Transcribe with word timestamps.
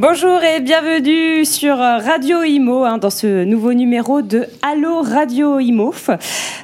Bonjour 0.00 0.40
et 0.44 0.60
bienvenue 0.60 1.44
sur 1.44 1.76
Radio 1.76 2.44
Imo 2.44 2.84
hein, 2.84 2.98
dans 2.98 3.10
ce 3.10 3.42
nouveau 3.42 3.72
numéro 3.72 4.22
de 4.22 4.46
Allo 4.62 5.02
Radio 5.02 5.58
Imo, 5.58 5.92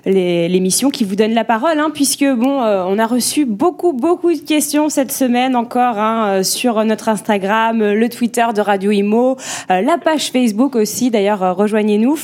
l'émission 0.06 0.88
qui 0.88 1.02
vous 1.02 1.16
donne 1.16 1.34
la 1.34 1.42
parole, 1.42 1.80
hein, 1.80 1.90
puisque 1.92 2.24
bon, 2.24 2.62
euh, 2.62 2.84
on 2.86 2.96
a 2.96 3.08
reçu 3.08 3.44
beaucoup 3.44 3.92
beaucoup 3.92 4.32
de 4.32 4.38
questions 4.38 4.88
cette 4.88 5.10
semaine 5.10 5.56
encore 5.56 5.98
hein, 5.98 6.26
euh, 6.28 6.42
sur 6.44 6.84
notre 6.84 7.08
Instagram, 7.08 7.82
le 7.82 8.08
Twitter 8.08 8.46
de 8.54 8.60
Radio 8.60 8.92
Imo, 8.92 9.36
euh, 9.68 9.80
la 9.80 9.98
page 9.98 10.30
Facebook 10.30 10.76
aussi. 10.76 11.10
D'ailleurs, 11.10 11.56
rejoignez-nous 11.56 12.16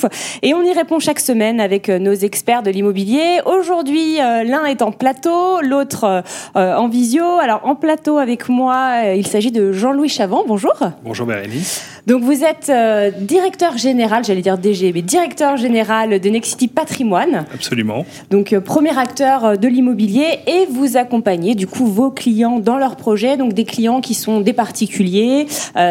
et 0.43 0.55
on 0.55 0.63
y 0.63 0.73
répond 0.73 1.01
chaque 1.01 1.19
semaine 1.19 1.61
avec 1.61 1.89
nos 1.89 2.15
experts 2.15 2.63
de 2.63 2.71
l'immobilier. 2.71 3.41
Aujourd'hui, 3.47 4.19
l'un 4.19 4.65
est 4.65 4.81
en 4.81 4.93
plateau, 4.93 5.61
l'autre 5.61 6.23
en 6.55 6.87
visio. 6.87 7.24
Alors 7.42 7.62
en 7.65 7.74
plateau 7.74 8.19
avec 8.19 8.48
moi, 8.48 9.12
il 9.16 9.27
s'agit 9.27 9.51
de 9.51 9.73
Jean-Louis 9.73 10.09
Chavant. 10.09 10.45
Bonjour. 10.47 10.77
Bonjour 11.03 11.27
Bérénice. 11.27 11.83
Donc 12.07 12.23
vous 12.23 12.45
êtes 12.45 12.69
euh, 12.69 13.11
directeur 13.11 13.79
général, 13.79 14.23
j'allais 14.23 14.43
dire 14.43 14.59
DG, 14.59 14.93
mais 14.93 15.01
directeur 15.01 15.57
général 15.57 16.21
de 16.21 16.29
Nexity 16.29 16.69
Patrimoine. 16.69 17.47
Absolument. 17.55 18.05
Donc 18.31 18.53
euh, 18.53 18.61
premier 18.61 18.97
acteur 18.99 19.45
euh, 19.45 19.57
de 19.57 19.67
l'immobilier 19.67 20.41
et 20.47 20.67
vous 20.71 20.99
accompagnez 20.99 21.55
du 21.55 21.67
coup 21.67 21.87
vos 21.87 22.11
clients 22.11 22.59
dans 22.59 22.77
leurs 22.77 22.97
projets, 22.97 23.39
donc 23.39 23.55
des 23.55 23.65
clients 23.65 24.03
qui 24.03 24.13
sont 24.13 24.43
des 24.43 24.53
particuliers, 24.53 25.47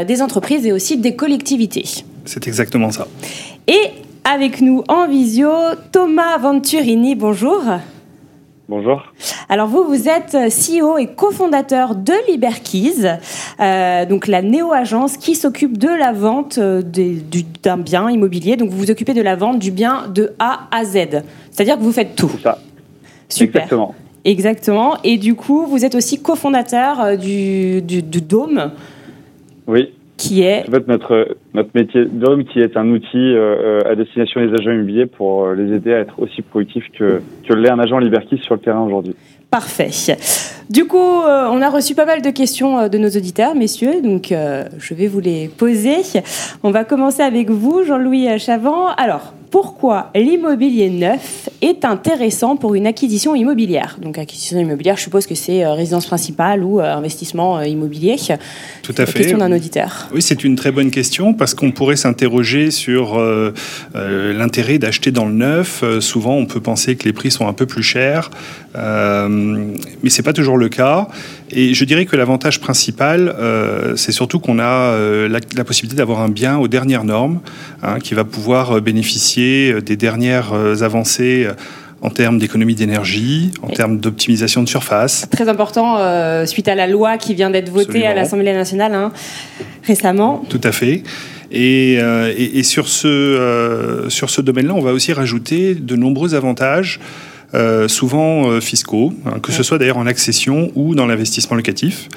des 0.06 0.22
entreprises 0.22 0.66
et 0.66 0.72
aussi 0.72 0.98
des 0.98 1.16
collectivités. 1.16 1.86
C'est 2.26 2.48
exactement 2.48 2.92
ça. 2.92 3.08
Et 3.68 3.92
avec 4.24 4.62
nous 4.62 4.84
en 4.88 5.08
visio, 5.08 5.50
Thomas 5.92 6.38
Venturini, 6.38 7.16
bonjour. 7.16 7.64
Bonjour. 8.70 9.02
Alors 9.50 9.68
vous, 9.68 9.84
vous 9.84 10.08
êtes 10.08 10.38
CEO 10.38 11.00
et 11.00 11.08
cofondateur 11.08 11.96
de 11.96 12.14
Liberkeys, 12.32 13.04
euh, 13.60 14.06
donc 14.06 14.28
la 14.28 14.44
néo-agence 14.44 15.18
qui 15.18 15.34
s'occupe 15.34 15.80
de 15.80 15.88
la 15.88 16.12
vente 16.12 16.60
euh, 16.60 16.84
d'un 17.64 17.78
bien 17.78 18.12
immobilier. 18.12 18.58
Donc 18.58 18.70
vous 18.70 18.78
vous 18.78 18.92
occupez 18.92 19.16
de 19.16 19.24
la 19.24 19.36
vente 19.36 19.58
du 19.58 19.72
bien 19.72 20.08
de 20.08 20.34
A 20.38 20.68
à 20.70 20.86
Z. 20.86 21.24
C'est-à-dire 21.50 21.78
que 21.80 21.82
vous 21.82 21.92
faites 21.92 22.16
tout. 22.16 22.30
Ça. 22.44 22.60
Super. 23.28 23.64
Exactement. 23.64 23.96
Exactement. 24.24 24.98
Et 25.04 25.18
du 25.18 25.34
coup, 25.34 25.66
vous 25.66 25.84
êtes 25.84 25.96
aussi 25.96 26.22
cofondateur 26.22 27.02
euh, 27.02 27.16
du, 27.16 27.82
du, 27.82 28.04
du 28.04 28.22
Dôme. 28.22 28.74
Oui 29.66 29.94
qui 30.20 30.44
est 30.44 30.68
en 30.68 30.72
fait 30.72 30.88
notre 30.88 31.38
notre 31.54 31.70
métier 31.74 32.06
d'homme 32.06 32.44
qui 32.44 32.60
est 32.60 32.78
un 32.78 32.90
outil 32.90 33.08
euh, 33.18 33.82
à 33.86 33.96
destination 33.96 34.46
des 34.46 34.54
agents 34.54 34.72
immobiliers 34.72 35.06
pour 35.06 35.46
euh, 35.46 35.56
les 35.56 35.74
aider 35.74 35.94
à 35.94 36.00
être 36.00 36.20
aussi 36.22 36.42
productifs 36.42 36.86
que 36.92 37.22
que 37.48 37.54
l'est 37.54 37.70
un 37.70 37.80
agent 37.80 37.98
Liberty 37.98 38.38
sur 38.38 38.56
le 38.56 38.60
terrain 38.60 38.82
aujourd'hui. 38.82 39.16
Parfait. 39.52 39.90
Du 40.70 40.86
coup, 40.86 40.98
euh, 40.98 41.48
on 41.52 41.62
a 41.62 41.70
reçu 41.70 41.96
pas 41.96 42.06
mal 42.06 42.22
de 42.22 42.30
questions 42.30 42.88
de 42.88 42.98
nos 42.98 43.10
auditeurs, 43.10 43.56
messieurs, 43.56 44.02
donc 44.02 44.32
je 44.32 44.94
vais 44.94 45.08
vous 45.08 45.20
les 45.20 45.48
poser. 45.48 45.98
On 46.62 46.72
va 46.72 46.84
commencer 46.84 47.22
avec 47.22 47.50
vous, 47.50 47.84
Jean-Louis 47.84 48.38
Chavant. 48.40 48.90
Alors, 48.90 49.34
pourquoi 49.52 50.12
l'immobilier 50.16 50.90
neuf 50.90 51.50
est 51.62 51.84
intéressant 51.84 52.56
pour 52.56 52.76
une 52.76 52.86
acquisition 52.86 53.34
immobilière? 53.34 53.98
Donc 54.00 54.18
acquisition 54.18 54.60
immobilière, 54.60 54.96
je 54.98 55.02
suppose 55.02 55.26
que 55.26 55.34
c'est 55.34 55.66
euh, 55.66 55.74
résidence 55.74 56.06
principale 56.06 56.64
ou 56.64 56.80
euh, 56.80 56.96
investissement 56.96 57.58
euh, 57.58 57.66
immobilier. 57.66 58.18
Tout 58.84 58.94
à 58.98 59.06
fait. 59.06 59.20
Question 59.20 59.40
d'un 59.40 59.52
auditeur. 59.52 60.08
Oui, 60.14 60.22
c'est 60.22 60.44
une 60.44 60.56
très 60.56 60.72
bonne 60.72 60.92
question 60.92 61.34
parce 61.34 61.56
qu'on 61.56 61.72
pourrait 61.72 61.96
s'interroger 61.96 62.72
sur 62.72 63.20
l'intérêt 63.94 64.78
d'acheter 64.78 65.12
dans 65.12 65.26
le 65.26 65.34
neuf. 65.34 65.84
souvent, 66.00 66.36
on 66.36 66.46
peut 66.46 66.62
penser 66.62 66.96
que 66.96 67.06
les 67.06 67.14
prix 67.14 67.32
sont 67.32 67.48
un 67.48 67.54
peu 67.54 67.66
plus 67.66 67.84
chers, 67.84 68.30
mais 68.76 70.10
c'est 70.10 70.24
pas 70.24 70.34
toujours 70.34 70.58
le 70.58 70.70
cas. 70.70 71.08
Et 71.52 71.74
je 71.74 71.86
dirais 71.86 72.06
que 72.06 72.16
l'avantage 72.16 72.60
principal, 72.60 73.36
c'est 73.96 74.12
surtout 74.12 74.40
qu'on 74.40 74.60
a 74.60 74.96
la, 75.28 75.64
possibilité 75.64 75.98
d'avoir 75.98 76.22
un 76.22 76.30
bien 76.30 76.58
aux 76.58 76.68
dernières 76.68 77.04
normes, 77.04 77.40
hein, 77.84 78.00
qui 78.00 78.14
va 78.14 78.24
pouvoir 78.24 78.82
bénéficier 78.82 79.40
euh, 79.72 79.82
des 79.82 79.96
dernières 79.96 80.54
euh, 80.54 80.82
avancées 80.82 81.46
euh, 81.48 81.54
en 82.02 82.10
termes 82.10 82.40
d'économie 82.40 82.76
d'énergie, 82.76 83.52
en 83.62 83.68
termes 83.68 84.00
d'optimisation 84.00 84.64
de 84.64 84.70
surface. 84.70 85.28
Très 85.30 85.50
important 85.50 85.98
suite 86.46 86.70
à 86.70 86.76
la 86.76 86.88
loi 86.88 87.18
qui 87.18 87.36
vient 87.36 87.50
d'être 87.50 87.70
votée 87.70 88.08
à 88.08 88.14
l'Assemblée 88.14 88.54
nationale 88.54 88.96
hein, 88.96 89.12
récemment. 89.84 90.46
Tout 90.48 90.62
à 90.64 90.72
fait. 90.72 91.04
Et, 91.52 91.96
et, 91.96 92.64
sur 92.64 92.88
ce, 92.88 94.06
sur 94.08 94.30
ce 94.30 94.40
domaine-là, 94.40 94.76
on 94.76 94.80
va 94.80 94.94
aussi 94.94 95.12
rajouter 95.12 95.76
de 95.76 95.98
nombreux 95.98 96.36
avantages. 96.36 97.02
Souvent 97.88 98.62
fiscaux, 98.62 99.14
hein, 99.26 99.40
que 99.42 99.52
ce 99.52 99.64
soit 99.64 99.78
d'ailleurs 99.78 99.98
en 99.98 100.06
accession 100.06 100.72
ou 100.76 100.96
dans 100.96 101.06
l'investissement 101.06 101.56
locatif 101.56 102.10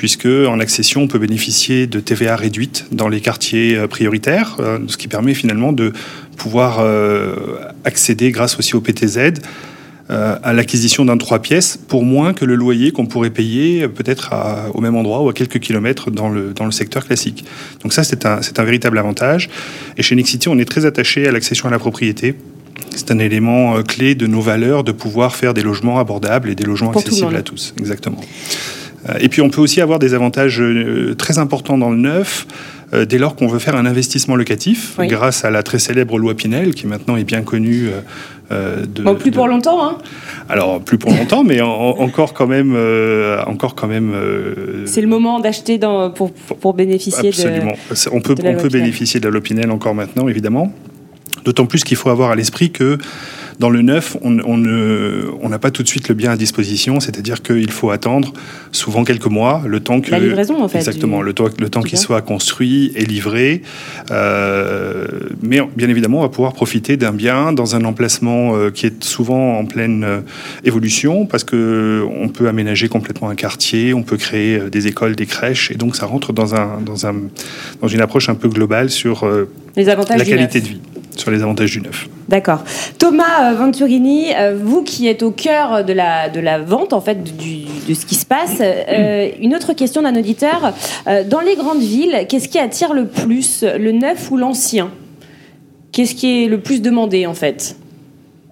puisque 0.00 0.24
en 0.24 0.60
accession, 0.60 1.02
on 1.02 1.08
peut 1.08 1.18
bénéficier 1.18 1.86
de 1.86 2.00
TVA 2.00 2.34
réduite 2.34 2.86
dans 2.90 3.08
les 3.08 3.20
quartiers 3.20 3.76
euh, 3.76 3.86
prioritaires, 3.86 4.56
euh, 4.58 4.78
ce 4.86 4.96
qui 4.96 5.08
permet 5.08 5.34
finalement 5.34 5.74
de 5.74 5.92
pouvoir 6.38 6.78
euh, 6.80 7.58
accéder 7.84 8.30
grâce 8.30 8.58
aussi 8.58 8.74
au 8.74 8.80
PTZ 8.80 9.34
à 10.08 10.52
l'acquisition 10.52 11.04
d'un 11.04 11.16
trois 11.16 11.38
pièces 11.38 11.76
pour 11.76 12.02
moins 12.02 12.32
que 12.32 12.44
le 12.44 12.56
loyer 12.56 12.90
qu'on 12.90 13.06
pourrait 13.06 13.30
payer 13.30 13.86
peut-être 13.86 14.34
au 14.74 14.80
même 14.80 14.96
endroit 14.96 15.22
ou 15.22 15.28
à 15.28 15.32
quelques 15.32 15.60
kilomètres 15.60 16.10
dans 16.10 16.28
le, 16.28 16.52
dans 16.52 16.64
le 16.64 16.72
secteur 16.72 17.06
classique. 17.06 17.44
Donc 17.84 17.92
ça, 17.92 18.02
c'est 18.02 18.26
un, 18.26 18.40
un 18.40 18.64
véritable 18.64 18.98
avantage. 18.98 19.48
Et 19.96 20.02
chez 20.02 20.16
Nexity, 20.16 20.48
on 20.48 20.58
est 20.58 20.64
très 20.64 20.84
attaché 20.84 21.28
à 21.28 21.30
l'accession 21.30 21.68
à 21.68 21.70
la 21.70 21.78
propriété. 21.78 22.34
C'est 22.94 23.10
un 23.10 23.18
élément 23.18 23.82
clé 23.82 24.14
de 24.14 24.26
nos 24.26 24.40
valeurs 24.40 24.84
de 24.84 24.92
pouvoir 24.92 25.36
faire 25.36 25.54
des 25.54 25.62
logements 25.62 25.98
abordables 25.98 26.50
et 26.50 26.54
des 26.54 26.64
logements 26.64 26.90
accessibles 26.90 27.36
à 27.36 27.42
tous. 27.42 27.74
Exactement. 27.78 28.20
Euh, 29.08 29.14
et 29.20 29.28
puis 29.28 29.42
on 29.42 29.50
peut 29.50 29.60
aussi 29.60 29.80
avoir 29.80 29.98
des 29.98 30.14
avantages 30.14 30.60
euh, 30.60 31.14
très 31.16 31.38
importants 31.38 31.78
dans 31.78 31.90
le 31.90 31.96
neuf 31.96 32.46
euh, 32.92 33.04
dès 33.04 33.18
lors 33.18 33.36
qu'on 33.36 33.46
veut 33.46 33.60
faire 33.60 33.76
un 33.76 33.86
investissement 33.86 34.36
locatif, 34.36 34.96
grâce 34.98 35.44
à 35.44 35.50
la 35.50 35.62
très 35.62 35.78
célèbre 35.78 36.18
loi 36.18 36.34
Pinel, 36.34 36.74
qui 36.74 36.86
maintenant 36.86 37.16
est 37.16 37.24
bien 37.24 37.42
connue. 37.42 37.88
de, 38.50 39.14
plus 39.14 39.30
pour 39.30 39.46
longtemps, 39.46 39.84
hein 39.84 39.98
Alors 40.48 40.80
plus 40.80 40.98
pour 40.98 41.12
longtemps, 41.12 41.44
mais 41.44 41.60
encore 41.60 42.34
quand 42.34 42.48
même, 42.48 42.76
encore 43.46 43.76
quand 43.76 43.86
même. 43.86 44.12
C'est 44.86 45.02
le 45.02 45.06
moment 45.06 45.38
d'acheter 45.38 45.78
pour, 46.16 46.32
pour 46.32 46.74
bénéficier 46.74 47.28
absolument. 47.28 47.74
on 48.10 48.20
peut 48.20 48.34
on 48.44 48.56
peut 48.56 48.68
bénéficier 48.68 49.20
de 49.20 49.26
la 49.26 49.30
loi 49.30 49.40
Pinel 49.40 49.70
encore 49.70 49.94
maintenant, 49.94 50.26
évidemment. 50.26 50.72
D'autant 51.44 51.66
plus 51.66 51.84
qu'il 51.84 51.96
faut 51.96 52.10
avoir 52.10 52.30
à 52.30 52.36
l'esprit 52.36 52.70
que 52.70 52.98
dans 53.60 53.68
le 53.68 53.82
neuf, 53.82 54.16
on 54.22 55.48
n'a 55.48 55.58
pas 55.58 55.70
tout 55.70 55.82
de 55.82 55.88
suite 55.88 56.08
le 56.08 56.14
bien 56.14 56.32
à 56.32 56.36
disposition, 56.36 56.98
c'est-à-dire 56.98 57.42
qu'il 57.42 57.70
faut 57.70 57.90
attendre 57.90 58.32
souvent 58.72 59.04
quelques 59.04 59.26
mois, 59.26 59.62
le 59.66 59.80
temps 59.80 60.00
que... 60.00 60.10
La 60.10 60.18
livraison, 60.18 60.62
en 60.62 60.68
fait. 60.68 60.78
Exactement, 60.78 61.20
le, 61.20 61.34
temps, 61.34 61.48
le 61.58 61.68
temps 61.68 61.82
qu'il 61.82 61.98
soit 61.98 62.22
construit 62.22 62.90
et 62.96 63.04
livré. 63.04 63.60
Euh, 64.10 65.06
mais 65.42 65.60
bien 65.76 65.90
évidemment, 65.90 66.20
on 66.20 66.22
va 66.22 66.30
pouvoir 66.30 66.54
profiter 66.54 66.96
d'un 66.96 67.12
bien 67.12 67.52
dans 67.52 67.76
un 67.76 67.84
emplacement 67.84 68.56
euh, 68.56 68.70
qui 68.70 68.86
est 68.86 69.04
souvent 69.04 69.58
en 69.58 69.66
pleine 69.66 70.04
euh, 70.04 70.20
évolution, 70.64 71.26
parce 71.26 71.44
qu'on 71.44 72.30
peut 72.32 72.48
aménager 72.48 72.88
complètement 72.88 73.28
un 73.28 73.34
quartier, 73.34 73.92
on 73.92 74.02
peut 74.02 74.16
créer 74.16 74.58
des 74.70 74.86
écoles, 74.86 75.16
des 75.16 75.26
crèches, 75.26 75.70
et 75.70 75.74
donc 75.74 75.96
ça 75.96 76.06
rentre 76.06 76.32
dans, 76.32 76.54
un, 76.54 76.80
dans, 76.80 77.06
un, 77.06 77.14
dans 77.82 77.88
une 77.88 78.00
approche 78.00 78.30
un 78.30 78.36
peu 78.36 78.48
globale 78.48 78.88
sur 78.88 79.30
Les 79.76 79.90
avantages 79.90 80.18
la 80.18 80.24
qualité 80.24 80.62
de 80.62 80.66
vie 80.66 80.80
sur 81.20 81.30
les 81.30 81.42
avantages 81.42 81.70
du 81.70 81.80
neuf. 81.80 82.08
D'accord. 82.28 82.64
Thomas 82.98 83.50
euh, 83.50 83.54
Venturini, 83.54 84.26
euh, 84.34 84.56
vous 84.56 84.82
qui 84.82 85.08
êtes 85.08 85.22
au 85.22 85.30
cœur 85.30 85.84
de 85.84 85.92
la, 85.92 86.28
de 86.28 86.40
la 86.40 86.58
vente, 86.58 86.92
en 86.92 87.00
fait, 87.00 87.22
de 87.22 87.94
ce 87.94 88.06
qui 88.06 88.14
se 88.14 88.26
passe, 88.26 88.60
euh, 88.62 89.28
une 89.40 89.54
autre 89.54 89.72
question 89.74 90.02
d'un 90.02 90.16
auditeur. 90.16 90.72
dans 91.28 91.40
les 91.40 91.56
grandes 91.56 91.80
villes, 91.80 92.26
qu'est-ce 92.28 92.48
qui 92.48 92.58
attire 92.58 92.94
le 92.94 93.06
plus, 93.06 93.64
le 93.64 93.92
neuf 93.92 94.30
ou 94.30 94.36
l'ancien? 94.36 94.90
Qu'est-ce 95.92 96.14
qui 96.14 96.44
est 96.44 96.48
le 96.48 96.60
plus 96.60 96.82
demandé, 96.82 97.26
en 97.26 97.34
fait? 97.34 97.76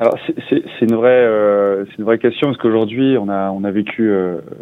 Alors 0.00 0.16
c'est 0.48 0.62
une 0.82 0.94
vraie 0.94 1.26
c'est 1.86 1.98
une 1.98 2.04
vraie 2.04 2.18
question 2.18 2.46
parce 2.46 2.58
qu'aujourd'hui 2.58 3.18
on 3.18 3.28
a 3.28 3.50
on 3.50 3.64
a 3.64 3.70
vécu 3.72 4.12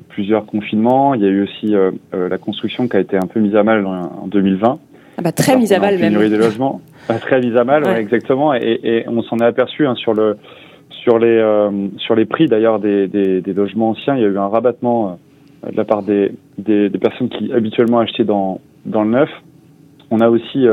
plusieurs 0.08 0.46
confinements. 0.46 1.12
Il 1.12 1.20
y 1.20 1.26
a 1.26 1.28
eu 1.28 1.42
aussi 1.42 1.74
la 2.14 2.38
construction 2.38 2.88
qui 2.88 2.96
a 2.96 3.00
été 3.00 3.18
un 3.18 3.26
peu 3.26 3.40
mise 3.40 3.54
à 3.54 3.62
mal 3.62 3.84
en, 3.84 4.26
2020. 4.28 4.78
Ah 5.18 5.22
bah, 5.22 5.32
très 5.32 5.56
mise 5.56 5.72
à 5.72 5.78
mal 5.78 5.98
même. 5.98 6.14
logements. 6.14 6.80
très 7.20 7.40
mise 7.40 7.56
à 7.56 7.64
mal, 7.64 7.86
exactement. 7.98 8.54
Et, 8.54 8.80
et 8.82 9.08
on 9.08 9.22
s'en 9.22 9.38
est 9.38 9.44
aperçu 9.44 9.86
hein, 9.86 9.94
sur 9.94 10.12
le 10.12 10.36
sur 10.90 11.18
les 11.18 11.38
euh, 11.38 11.70
sur 11.98 12.14
les 12.14 12.24
prix 12.24 12.46
d'ailleurs 12.46 12.80
des, 12.80 13.06
des, 13.08 13.40
des, 13.40 13.52
logements 13.52 13.90
anciens. 13.90 14.16
Il 14.16 14.22
y 14.22 14.24
a 14.24 14.28
eu 14.28 14.38
un 14.38 14.48
rabattement 14.48 15.18
euh, 15.64 15.70
de 15.70 15.76
la 15.76 15.84
part 15.84 16.02
des, 16.02 16.32
des, 16.58 16.88
des, 16.90 16.98
personnes 16.98 17.28
qui 17.28 17.52
habituellement 17.52 18.00
achetaient 18.00 18.24
dans 18.24 18.60
dans 18.84 19.02
le 19.02 19.10
neuf. 19.10 19.30
On 20.10 20.20
a 20.20 20.28
aussi 20.28 20.66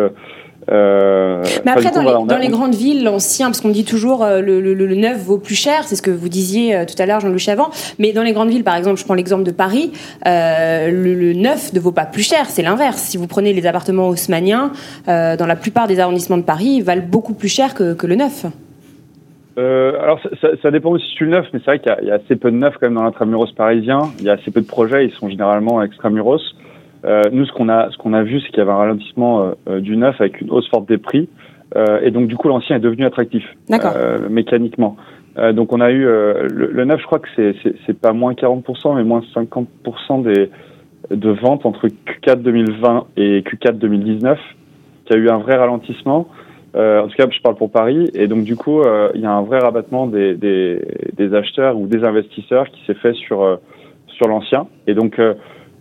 euh, 0.72 1.24
euh, 1.44 1.62
mais 1.66 1.72
après, 1.72 1.92
dans, 1.92 2.38
les, 2.38 2.48
grandes 2.48 2.76
villes, 2.76 3.04
l'ancien, 3.04 3.48
parce 3.48 3.62
qu'on 3.62 3.70
dit 3.70 3.86
toujours 3.86 4.24
euh, 4.24 4.42
le, 4.42 4.62
le, 4.62 4.96
neuf 4.96 5.18
vaut 5.18 5.38
plus 5.38 5.56
cher, 5.56 5.84
c'est 5.84 5.96
ce 5.96 6.02
que 6.02 6.12
vous 6.12 6.30
disiez 6.30 6.76
euh, 6.76 6.86
tout 6.86 7.00
à 7.02 7.06
l'heure, 7.06 7.20
Jean-Louis 7.20 7.46
avant. 7.48 7.70
Mais 8.00 8.14
dans 8.14 8.24
les 8.24 8.34
grandes 8.34 8.50
villes, 8.50 8.64
par 8.64 8.76
exemple, 8.76 9.00
je 9.00 9.06
prends 9.06 9.14
l'exemple 9.14 9.44
de 9.44 9.52
Paris, 9.52 9.92
le, 10.26 11.34
neuf 11.34 11.74
ne 11.74 11.80
vaut 11.80 11.92
pas 11.92 12.06
plus 12.06 12.24
cher, 12.24 12.46
c'est 12.48 12.62
l'inverse. 12.62 12.98
Si 12.98 13.18
vous 13.18 13.28
prenez 13.28 13.54
les 13.54 13.66
appartements 13.66 14.10
haussmanniens, 14.10 14.72
dans 15.08 15.48
la 15.48 15.56
plupart 15.56 15.88
des 15.88 16.00
arrondissements 16.00 16.38
de 16.38 16.44
Paris, 16.44 16.76
ils 16.78 16.84
valent 16.84 17.06
beaucoup 17.06 17.34
plus 17.34 17.50
cher 17.50 17.74
que, 17.74 17.94
que 17.94 18.08
le 18.08 18.16
neuf. 18.16 18.46
alors 19.58 20.20
ça, 20.62 20.72
dépend 20.72 20.92
aussi 20.92 21.16
du 21.16 21.28
neuf, 21.28 21.46
mais 21.54 21.60
c'est 21.60 21.66
vrai 21.66 21.80
qu'il 21.80 22.08
y, 22.08 22.12
a 22.12 22.16
assez 22.16 22.36
peu 22.36 22.52
de 22.52 22.58
neuf 22.58 22.76
quand 22.80 22.88
même 22.88 22.96
dans 22.96 23.04
l'intramuros 23.04 23.52
parisien. 23.52 24.00
Il 24.20 24.26
y 24.26 24.30
a 24.30 24.34
assez 24.34 24.52
peu 24.52 24.62
de 24.62 24.68
projets, 24.68 25.06
ils 25.06 25.14
sont 25.14 25.30
généralement 25.30 25.82
extramuros. 25.82 26.42
Nous, 27.32 27.46
ce 27.46 27.52
qu'on 27.52 27.70
a, 27.70 27.90
ce 27.92 27.98
qu'on 27.98 28.14
a 28.14 28.24
vu, 28.24 28.40
c'est 28.40 28.48
qu'il 28.48 28.60
y 28.60 28.62
avait 28.62 28.72
un 28.72 28.78
ralentissement 28.78 29.52
du 29.68 29.98
neuf 29.98 30.16
avec 30.20 30.40
une 30.42 30.52
hausse 30.52 30.70
forte 30.70 30.88
des 30.88 30.98
prix, 30.98 31.28
et 32.02 32.12
donc 32.12 32.28
du 32.28 32.38
coup 32.38 32.48
l'ancien 32.48 32.78
est 32.78 32.80
devenu 32.80 33.06
attractif 33.06 33.44
mécaniquement. 34.30 34.96
donc 35.52 35.74
on 35.74 35.82
a 35.82 35.92
eu 35.92 36.04
le, 36.04 36.70
le, 36.72 36.86
neuf, 36.86 37.02
je 37.02 37.06
crois 37.06 37.20
que 37.20 37.28
c'est 37.36 37.56
c'est 37.86 38.00
pas 38.00 38.14
moins 38.14 38.34
40%, 38.34 38.96
mais 38.96 39.04
moins 39.04 39.22
50% 39.36 40.24
des 40.24 40.50
de 41.10 41.30
ventes 41.30 41.66
entre 41.66 41.88
Q4 41.88 42.42
2020 42.42 43.08
et 43.18 43.42
Q4 43.42 43.74
2019, 43.74 44.40
qui 45.06 45.14
a 45.14 45.18
eu 45.18 45.30
un 45.30 45.38
vrai 45.38 45.56
ralentissement. 45.56 46.28
Euh, 46.76 47.02
en 47.02 47.08
tout 47.08 47.16
cas, 47.16 47.28
je 47.30 47.42
parle 47.42 47.56
pour 47.56 47.72
Paris. 47.72 48.10
Et 48.16 48.28
donc, 48.28 48.44
du 48.44 48.56
coup, 48.56 48.82
euh, 48.82 49.12
il 49.14 49.22
y 49.22 49.26
a 49.26 49.32
un 49.32 49.44
vrai 49.44 49.60
rabattement 49.60 50.08
des, 50.08 50.36
des, 50.36 50.82
des, 51.16 51.36
acheteurs 51.36 51.78
ou 51.78 51.88
des 51.88 52.04
investisseurs 52.04 52.70
qui 52.70 52.84
s'est 52.86 52.96
fait 52.96 53.14
sur, 53.14 53.44
euh, 53.44 53.58
sur 54.08 54.28
l'ancien. 54.28 54.68
Et 54.88 54.96
donc, 54.96 55.20
euh, 55.20 55.36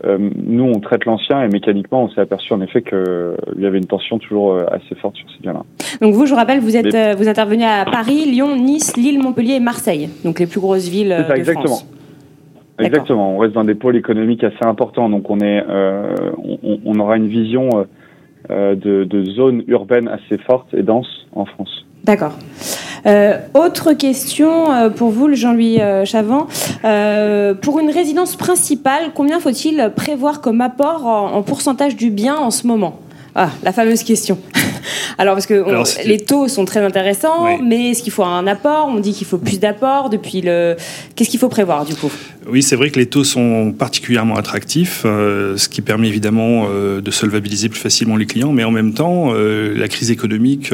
nous, 0.05 0.65
on 0.65 0.81
traite 0.81 1.05
l'ancien 1.05 1.43
et 1.43 1.49
mécaniquement, 1.49 2.05
on 2.05 2.09
s'est 2.09 2.21
aperçu 2.21 2.53
en 2.53 2.61
effet 2.61 2.83
qu'il 2.83 3.37
y 3.59 3.67
avait 3.67 3.79
une 3.79 3.87
tension 3.87 4.19
toujours 4.19 4.59
assez 4.59 4.95
forte 5.01 5.17
sur 5.17 5.27
ces 5.31 5.43
biens-là. 5.43 5.63
Donc, 6.01 6.15
vous, 6.15 6.27
je 6.27 6.35
rappelle, 6.35 6.61
vous, 6.61 6.77
êtes, 6.77 7.17
vous 7.17 7.29
intervenez 7.29 7.67
à 7.67 7.85
Paris, 7.85 8.25
Lyon, 8.25 8.57
Nice, 8.57 8.97
Lille, 8.97 9.21
Montpellier 9.23 9.55
et 9.55 9.61
Marseille. 9.61 10.09
Donc, 10.25 10.41
les 10.41 10.47
plus 10.47 10.61
grosses 10.61 10.89
villes 10.89 11.11
de 11.29 11.35
exactement. 11.35 11.67
France. 11.67 11.87
Exactement. 12.79 13.35
On 13.37 13.39
reste 13.39 13.55
dans 13.55 13.65
des 13.65 13.77
pôles 13.77 13.97
économiques 13.97 14.43
assez 14.43 14.65
importants. 14.65 15.09
Donc, 15.09 15.31
on, 15.31 15.39
est, 15.39 15.63
on, 15.69 16.81
on 16.85 16.99
aura 16.99 17.17
une 17.17 17.29
vision 17.29 17.87
euh, 18.51 18.75
de, 18.75 19.05
de, 19.05 19.25
zones 19.31 19.63
urbaines 19.69 20.09
assez 20.09 20.37
fortes 20.37 20.75
et 20.75 20.83
denses 20.83 21.29
en 21.33 21.45
France. 21.45 21.87
D'accord. 22.03 22.37
Euh, 23.07 23.39
autre 23.55 23.93
question 23.95 24.73
euh, 24.73 24.89
pour 24.89 25.11
vous, 25.11 25.35
Jean-Louis 25.35 25.81
euh, 25.81 26.05
Chavant. 26.05 26.47
Pour 27.61 27.81
une 27.81 27.91
résidence 27.91 28.37
principale, 28.37 29.11
combien 29.15 29.41
faut-il 29.41 29.93
prévoir 29.95 30.41
comme 30.41 30.61
apport 30.61 31.07
en, 31.07 31.33
en, 31.35 31.43
pourcentage 31.43 31.97
du 31.97 32.11
bien 32.11 32.37
en 32.37 32.51
ce 32.51 32.67
moment? 32.67 33.01
Ah, 33.35 33.51
la 33.63 33.73
fameuse 33.73 34.03
question. 34.03 34.39
Alors, 35.19 35.35
parce 35.35 35.47
que 35.47 35.65
les 36.07 36.19
taux 36.19 36.49
sont 36.49 36.65
très 36.65 36.81
intéressants, 36.81 37.59
mais 37.63 37.91
est-ce 37.91 38.03
qu'il 38.03 38.13
faut 38.13 38.25
un 38.25 38.47
apport? 38.47 38.89
On 38.89 39.01
dit 39.01 39.13
qu'il 39.13 39.27
faut 39.27 39.39
plus 39.39 39.59
d'apport 39.59 40.11
depuis 40.11 40.43
le. 40.43 40.77
Qu'est-ce 41.15 41.31
qu'il 41.31 41.41
faut 41.41 41.49
prévoir 41.49 41.85
du 41.85 41.95
coup? 41.95 42.11
Oui, 42.49 42.63
c'est 42.63 42.77
vrai 42.77 42.91
que 42.91 42.99
les 42.99 43.07
taux 43.07 43.25
sont 43.25 43.73
particulièrement 43.73 44.37
attractifs, 44.37 45.03
euh, 45.05 45.57
ce 45.57 45.69
qui 45.69 45.81
permet 45.81 46.09
évidemment 46.09 46.67
euh, 46.69 47.01
de 47.01 47.11
solvabiliser 47.11 47.69
plus 47.69 47.81
facilement 47.81 48.17
les 48.17 48.27
clients, 48.27 48.53
mais 48.53 48.65
en 48.65 48.73
même 48.73 48.95
temps, 48.95 49.33
euh, 49.33 49.73
la 49.77 49.87
crise 49.89 50.11
économique 50.11 50.73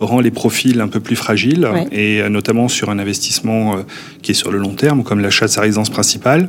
rend 0.00 0.20
les 0.20 0.30
profils 0.30 0.80
un 0.80 0.88
peu 0.88 1.00
plus 1.00 1.16
fragiles, 1.16 1.68
et 1.92 2.26
notamment 2.28 2.68
sur 2.68 2.90
un 2.90 2.98
investissement 2.98 3.76
qui 4.22 4.32
est 4.32 4.34
sur 4.34 4.50
le 4.50 4.58
long 4.58 4.74
terme, 4.74 5.02
comme 5.02 5.20
l'achat 5.20 5.46
de 5.46 5.50
sa 5.50 5.60
résidence 5.60 5.90
principale. 5.90 6.48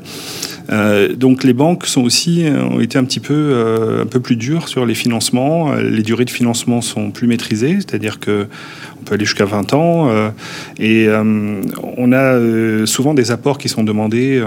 donc 1.15 1.43
les 1.43 1.53
banques 1.53 1.85
sont 1.85 2.01
aussi 2.01 2.45
ont 2.71 2.79
été 2.79 2.97
un 2.97 3.03
petit 3.03 3.19
peu 3.19 3.99
un 4.01 4.05
peu 4.05 4.19
plus 4.19 4.37
dures 4.37 4.69
sur 4.69 4.85
les 4.85 4.95
financements. 4.95 5.73
Les 5.75 6.01
durées 6.01 6.25
de 6.25 6.29
financement 6.29 6.81
sont 6.81 7.11
plus 7.11 7.27
maîtrisées, 7.27 7.75
c'est-à-dire 7.75 8.19
que 8.19 8.47
on 9.01 9.03
peut 9.03 9.15
aller 9.15 9.25
jusqu'à 9.25 9.45
20 9.45 9.73
ans, 9.73 10.09
euh, 10.09 10.29
et 10.79 11.07
euh, 11.07 11.61
on 11.97 12.11
a 12.11 12.35
euh, 12.35 12.85
souvent 12.85 13.13
des 13.13 13.31
apports 13.31 13.57
qui 13.57 13.69
sont 13.69 13.83
demandés 13.83 14.41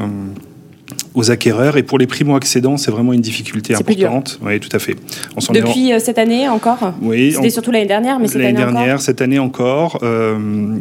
aux 1.14 1.30
acquéreurs. 1.30 1.76
Et 1.76 1.82
pour 1.82 1.98
les 1.98 2.06
primo-accédants, 2.06 2.76
c'est 2.76 2.90
vraiment 2.90 3.12
une 3.12 3.20
difficulté 3.20 3.74
importante. 3.74 4.38
Oui, 4.42 4.58
tout 4.60 4.74
à 4.74 4.78
fait. 4.78 4.96
On 5.36 5.52
Depuis 5.52 5.92
euh, 5.92 5.98
cette 5.98 6.18
année 6.18 6.48
encore? 6.48 6.94
Oui. 7.00 7.32
C'était 7.32 7.50
surtout 7.50 7.70
l'année 7.70 7.86
dernière, 7.86 8.18
mais 8.18 8.28
cette 8.28 8.42
année 8.42 8.52
dernière, 8.52 8.82
encore 8.82 9.00
cette 9.00 9.22
année 9.22 9.38
encore. 9.38 9.98
Euh, 10.02 10.78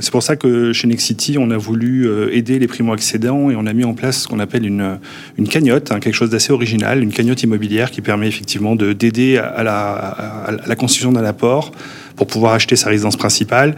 c'est 0.00 0.10
pour 0.10 0.22
ça 0.22 0.36
que 0.36 0.72
chez 0.72 0.86
Nexity, 0.86 1.36
on 1.38 1.50
a 1.50 1.56
voulu 1.56 2.06
euh, 2.06 2.34
aider 2.34 2.58
les 2.58 2.66
primo-accédants 2.66 3.50
et 3.50 3.56
on 3.56 3.66
a 3.66 3.72
mis 3.72 3.84
en 3.84 3.94
place 3.94 4.22
ce 4.22 4.28
qu'on 4.28 4.38
appelle 4.38 4.66
une, 4.66 4.98
une 5.38 5.48
cagnotte, 5.48 5.92
hein, 5.92 6.00
quelque 6.00 6.14
chose 6.14 6.30
d'assez 6.30 6.52
original, 6.52 7.02
une 7.02 7.12
cagnotte 7.12 7.42
immobilière 7.42 7.90
qui 7.90 8.02
permet 8.02 8.28
effectivement 8.28 8.76
d'aider 8.76 9.38
à 9.38 9.62
la, 9.62 9.92
à 9.92 10.50
la 10.66 10.76
constitution 10.76 11.12
d'un 11.12 11.24
apport 11.24 11.72
pour 12.20 12.26
pouvoir 12.26 12.52
acheter 12.52 12.76
sa 12.76 12.90
résidence 12.90 13.16
principale. 13.16 13.74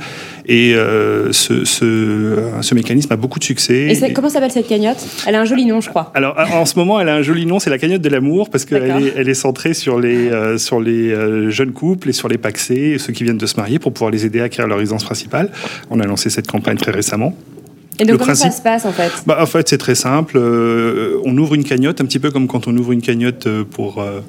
Et 0.47 0.75
euh, 0.75 1.31
ce, 1.31 1.65
ce, 1.65 2.43
ce, 2.61 2.75
mécanisme 2.75 3.13
a 3.13 3.17
beaucoup 3.17 3.39
de 3.39 3.45
succès. 3.45 3.93
Et 3.93 4.13
comment 4.13 4.29
s'appelle 4.29 4.51
cette 4.51 4.67
cagnotte? 4.67 4.99
Elle 5.29 5.37
a 5.37 5.41
un 5.41 5.45
joli 5.45 5.65
nom, 5.65 5.81
je 5.81 5.89
crois. 5.89 6.11
Alors, 6.17 6.37
en 6.37 6.67
ce 6.67 6.77
moment, 6.77 6.99
elle 6.99 7.09
a 7.09 7.15
un 7.15 7.23
joli 7.23 7.47
nom, 7.47 7.61
c'est 7.61 7.71
la 7.71 7.79
cagnotte 7.79 8.03
de 8.03 8.09
l'amour, 8.09 8.51
parce 8.51 8.65
qu'elle 8.65 8.83
est, 8.83 9.13
elle 9.17 9.29
est 9.29 9.35
centrée 9.35 9.75
sur 9.75 10.01
les, 10.01 10.29
euh, 10.29 10.59
sur 10.59 10.81
les 10.81 11.13
euh, 11.13 11.51
jeunes 11.51 11.71
couples 11.71 12.09
et 12.09 12.13
sur 12.13 12.27
les 12.27 12.37
paxés, 12.37 12.97
ceux 12.99 13.13
qui 13.13 13.23
viennent 13.23 13.39
de 13.39 13.47
se 13.47 13.55
marier, 13.55 13.79
pour 13.79 13.93
pouvoir 13.93 14.11
les 14.11 14.27
aider 14.27 14.41
à 14.41 14.45
acquérir 14.45 14.67
leur 14.67 14.79
résidence 14.79 15.05
principale. 15.05 15.53
On 15.89 16.01
a 16.01 16.05
lancé 16.05 16.29
cette 16.29 16.49
campagne 16.49 16.79
très 16.79 16.91
récemment. 16.91 17.37
Et 18.03 18.05
donc, 18.05 18.19
comment 18.19 18.35
ça 18.35 18.51
se 18.51 18.61
passe 18.61 18.85
en 18.85 18.91
fait 18.91 19.13
bah, 19.27 19.39
En 19.41 19.47
fait, 19.47 19.69
c'est 19.69 19.79
très 19.79 19.95
simple. 19.95 20.37
Euh, 20.37 21.21
on 21.25 21.39
ouvre 21.39 21.55
une 21.55 21.63
cagnotte, 21.63 22.01
un 22.01 22.05
petit 22.05 22.19
peu 22.19 22.33
comme 22.33 22.49
quand 22.49 22.67
on 22.67 22.77
ouvre 22.77 22.91
une 22.91 23.01
cagnotte 23.01 23.47
euh, 23.47 23.63
pour, 23.63 24.03
euh, 24.03 24.21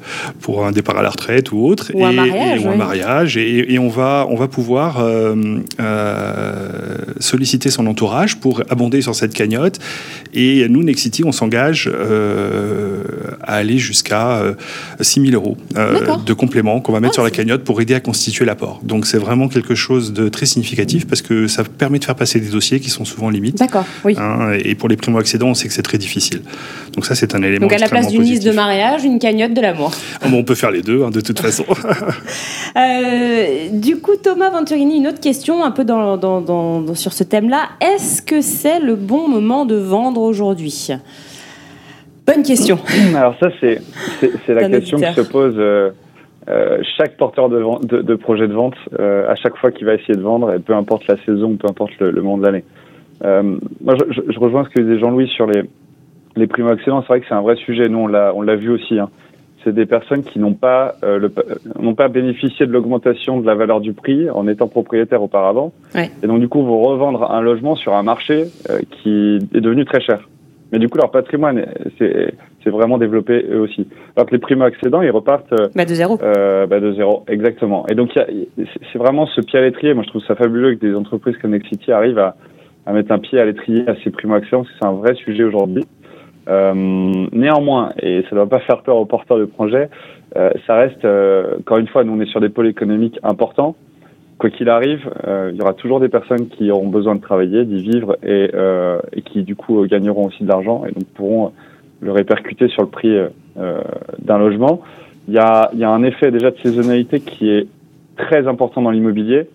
pour 0.42 0.68
un 0.68 0.72
départ 0.72 1.00
à 1.00 1.02
la 1.02 1.10
retraite 1.10 1.52
ou 1.52 1.66
autre. 1.66 1.92
Ou 1.96 2.02
et, 2.02 2.04
un 2.04 2.12
mariage. 2.12 2.62
Et, 2.62 2.68
ou 2.68 2.70
un 2.70 2.76
mariage 2.76 3.38
et, 3.38 3.74
et, 3.74 3.80
on, 3.80 3.90
va, 3.90 4.28
on 4.30 4.36
va 4.36 4.48
pouvoir 4.48 4.98
euh, 5.00 5.64
solliciter 7.20 7.72
son 7.72 7.88
entourage 7.88 8.38
pour 8.38 8.62
abonder 8.70 9.02
sur 9.02 9.16
cette 9.16 9.34
cagnotte. 9.34 9.80
Et 10.36 10.68
nous, 10.70 10.84
Nexity, 10.84 11.24
on 11.24 11.32
s'engage 11.32 11.90
à 13.42 13.56
aller 13.56 13.80
jusqu'à 13.80 14.44
6 15.02 15.32
000 15.32 15.34
euros 15.34 15.58
de 16.26 16.34
complément 16.34 16.80
qu'on 16.80 16.92
va 16.92 17.00
mettre 17.00 17.14
ah, 17.14 17.16
sur 17.16 17.24
la 17.24 17.32
cagnotte 17.32 17.64
pour 17.64 17.82
aider 17.82 17.96
à 17.96 18.00
constituer 18.00 18.46
l'apport. 18.46 18.82
Donc, 18.84 19.08
c'est 19.08 19.18
vraiment 19.18 19.48
quelque 19.48 19.74
chose 19.74 20.14
de 20.14 20.30
très 20.30 20.46
significatif 20.46 21.08
parce 21.08 21.24
que 21.24 21.48
ça 21.48 21.64
permet 21.64 21.98
de 21.98 22.06
faire 22.06 22.16
passer 22.16 22.40
des 22.40 22.50
dossiers 22.50 22.80
qui 22.80 22.92
sont 22.92 23.06
souvent 23.06 23.32
limites. 23.32 23.58
D'accord, 23.64 23.86
oui. 24.04 24.18
Hein, 24.20 24.58
et 24.62 24.76
pour 24.76 24.90
les 24.90 24.98
primo-accédants, 24.98 25.48
on 25.48 25.54
sait 25.54 25.70
que 25.70 25.74
c'est 25.74 25.84
très 25.84 25.98
difficile. 25.98 26.42
Donc 26.96 27.06
ça, 27.06 27.16
c'est 27.16 27.34
un 27.34 27.42
élément 27.42 27.62
Donc 27.62 27.72
à 27.72 27.78
la 27.78 27.88
place 27.88 28.10
d'une 28.10 28.22
liste 28.22 28.46
de 28.46 28.52
mariage, 28.52 29.06
une 29.06 29.20
cagnotte 29.20 29.54
de 29.54 29.62
l'amour. 29.62 29.92
Bon, 30.30 30.40
on 30.40 30.44
peut 30.44 30.54
faire 30.54 30.70
les 30.70 30.82
deux, 30.82 31.02
hein, 31.02 31.12
de 31.12 31.22
toute 31.22 31.40
façon. 31.40 31.64
euh, 32.76 33.70
du 33.72 34.02
coup, 34.02 34.18
Thomas 34.22 34.50
Venturini, 34.50 34.98
une 34.98 35.08
autre 35.08 35.22
question 35.22 35.64
un 35.64 35.72
peu 35.72 35.86
dans, 35.86 36.18
dans, 36.18 36.42
dans, 36.42 36.94
sur 36.94 37.14
ce 37.14 37.24
thème-là. 37.24 37.70
Est-ce 37.80 38.22
que 38.22 38.42
c'est 38.42 38.82
le 38.82 38.96
bon 38.96 39.30
moment 39.30 39.66
de 39.66 39.76
vendre 39.76 40.20
aujourd'hui? 40.20 40.90
Bonne 42.28 42.44
question. 42.44 42.80
Alors 43.16 43.36
ça, 43.40 43.48
c'est 43.62 43.80
la 44.50 44.70
question 44.70 44.98
qui 44.98 45.14
se 45.14 45.22
pose... 45.22 45.56
Euh, 45.58 45.92
euh, 46.50 46.80
chaque 46.98 47.16
porteur 47.16 47.48
de, 47.48 47.64
de, 47.88 48.02
de, 48.02 48.16
projet 48.16 48.50
de 48.50 48.54
vente, 48.54 48.76
euh, 49.00 49.32
à 49.32 49.36
chaque 49.36 49.56
fois 49.56 49.72
qu'il 49.72 49.86
va 49.86 49.94
essayer 49.94 50.16
de 50.16 50.22
vendre, 50.22 50.54
et 50.54 50.60
peu 50.60 50.74
importe 50.74 51.08
la 51.08 51.16
saison, 51.24 51.56
peu 51.56 51.70
importe 51.70 51.98
le, 52.02 52.12
le 52.12 52.22
moment 52.22 52.38
de 52.38 52.46
l'année. 52.46 52.66
Euh, 53.24 53.58
moi, 53.82 53.96
je, 54.10 54.22
je, 54.28 54.40
rejoins 54.40 54.66
ce 54.66 54.70
que 54.70 54.82
disait 54.82 55.00
Jean-Louis 55.00 55.28
sur 55.30 55.48
les, 55.48 55.64
les 56.36 56.48
primo-accédants. 56.48 57.02
C'est 57.02 57.08
vrai 57.08 57.22
que 57.22 57.28
c'est 57.28 57.36
un 57.36 57.42
vrai 57.42 57.56
sujet. 57.56 57.88
Nous, 57.90 58.00
on 58.00 58.08
l'a, 58.08 58.34
on 58.36 58.42
l'a 58.42 58.56
vu 58.56 58.70
aussi. 58.70 59.00
Hein. 59.00 59.10
C'est 59.64 59.74
des 59.74 59.86
personnes 59.86 60.24
qui 60.24 60.40
n'ont 60.40 60.54
pas, 60.54 60.96
euh, 61.04 61.20
le, 61.20 61.34
n'ont 61.80 61.96
pas 61.96 62.10
bénéficié 62.10 62.66
de 62.66 62.72
l'augmentation 62.72 63.40
de 63.40 63.46
la 63.46 63.56
valeur 63.56 63.80
du 63.80 63.94
prix 63.94 64.30
en 64.30 64.48
étant 64.48 64.68
propriétaires 64.68 65.22
auparavant. 65.22 65.72
Ouais. 65.96 66.12
Et 66.22 66.28
donc, 66.28 66.40
du 66.40 66.50
coup, 66.50 66.62
vont 66.64 66.82
revendre 66.82 67.32
un 67.32 67.42
logement 67.42 67.76
sur 67.76 67.94
un 67.94 68.04
marché 68.04 68.46
euh, 68.70 68.80
qui 68.92 69.40
est 69.54 69.62
devenu 69.62 69.86
très 69.86 70.02
cher. 70.02 70.28
Mais 70.74 70.80
du 70.80 70.90
coup, 70.90 70.98
leur 70.98 71.12
patrimoine 71.12 71.68
c'est, 72.00 72.34
vraiment 72.66 72.98
développé 72.98 73.46
eux 73.52 73.60
aussi. 73.60 73.88
Alors 74.16 74.26
que 74.26 74.32
les 74.32 74.40
primo-accédants, 74.40 75.04
ils 75.04 75.12
repartent 75.12 75.54
euh, 75.54 75.68
bah 75.76 75.86
de 75.86 75.94
zéro. 75.94 76.18
Euh, 76.24 76.66
bah 76.66 76.80
de 76.80 76.94
zéro, 76.94 77.24
exactement. 77.28 77.86
Et 77.90 77.94
donc, 77.94 78.10
c'est 78.16 78.98
vraiment 78.98 79.28
ce 79.28 79.42
pied 79.42 79.60
à 79.60 79.62
l'étrier. 79.62 79.94
Moi, 79.94 80.04
je 80.04 80.10
trouve 80.10 80.24
ça 80.24 80.34
fabuleux 80.34 80.74
que 80.74 80.80
des 80.80 80.96
entreprises 80.96 81.38
comme 81.38 81.52
Nexity 81.52 81.92
arrivent 81.92 82.18
à, 82.18 82.36
à 82.86 82.94
mettre 82.94 83.12
un 83.12 83.20
pied 83.20 83.40
à 83.40 83.46
l'étrier 83.46 83.88
à 83.88 83.96
ces 84.04 84.12
primo-accédants, 84.12 84.66
c'est 84.80 84.86
un 84.86 84.94
vrai 84.94 85.16
sujet 85.16 85.44
aujourd'hui. 85.44 85.86
Euh, 86.50 86.74
néanmoins, 87.32 87.94
et 88.02 88.22
ça 88.24 88.30
ne 88.32 88.36
doit 88.36 88.50
pas 88.50 88.60
faire 88.60 88.82
peur 88.82 88.98
aux 88.98 89.06
porteurs 89.06 89.40
de 89.40 89.46
projets, 89.46 89.90
euh, 90.36 90.50
ça 90.68 90.76
reste, 90.76 91.06
euh, 91.06 91.58
encore 91.60 91.78
une 91.78 91.88
fois, 91.88 92.04
nous 92.04 92.14
on 92.14 92.20
est 92.20 92.30
sur 92.30 92.42
des 92.42 92.50
pôles 92.50 92.68
économiques 92.68 93.20
importants. 93.24 93.76
Quoi 94.40 94.50
qu'il 94.50 94.68
arrive, 94.68 95.10
euh, 95.26 95.52
il 95.54 95.58
y 95.58 95.62
aura 95.62 95.74
toujours 95.74 96.00
des 96.00 96.10
personnes 96.10 96.48
qui 96.48 96.70
auront 96.72 96.90
besoin 96.90 97.16
de 97.16 97.22
travailler, 97.22 97.64
d'y 97.64 97.82
vivre 97.82 98.18
et, 98.24 98.50
euh, 98.54 99.00
et, 99.14 99.22
qui 99.22 99.44
du 99.44 99.56
coup 99.56 99.86
gagneront 99.86 100.26
aussi 100.26 100.44
de 100.44 100.50
l'argent 100.50 100.84
et 100.86 100.92
donc 100.92 101.06
pourront 101.14 101.54
le 102.02 102.12
répercuter 102.12 102.68
sur 102.68 102.82
le 102.82 102.90
prix 102.90 103.16
d'un 103.56 104.38
logement. 104.38 104.82
Il 105.30 105.34
y, 105.34 105.38
a, 105.38 105.70
il 105.72 105.80
y 105.80 105.86
a 105.86 105.90
un 105.90 106.04
effet 106.04 106.32
déjà 106.32 106.52
de 106.52 106.58
saisonnalité 106.58 107.22
qui 107.22 107.50
est 107.50 107.68
très 108.18 108.46
important 108.46 108.82
dans 108.82 108.92
l'immobilier. 108.92 109.48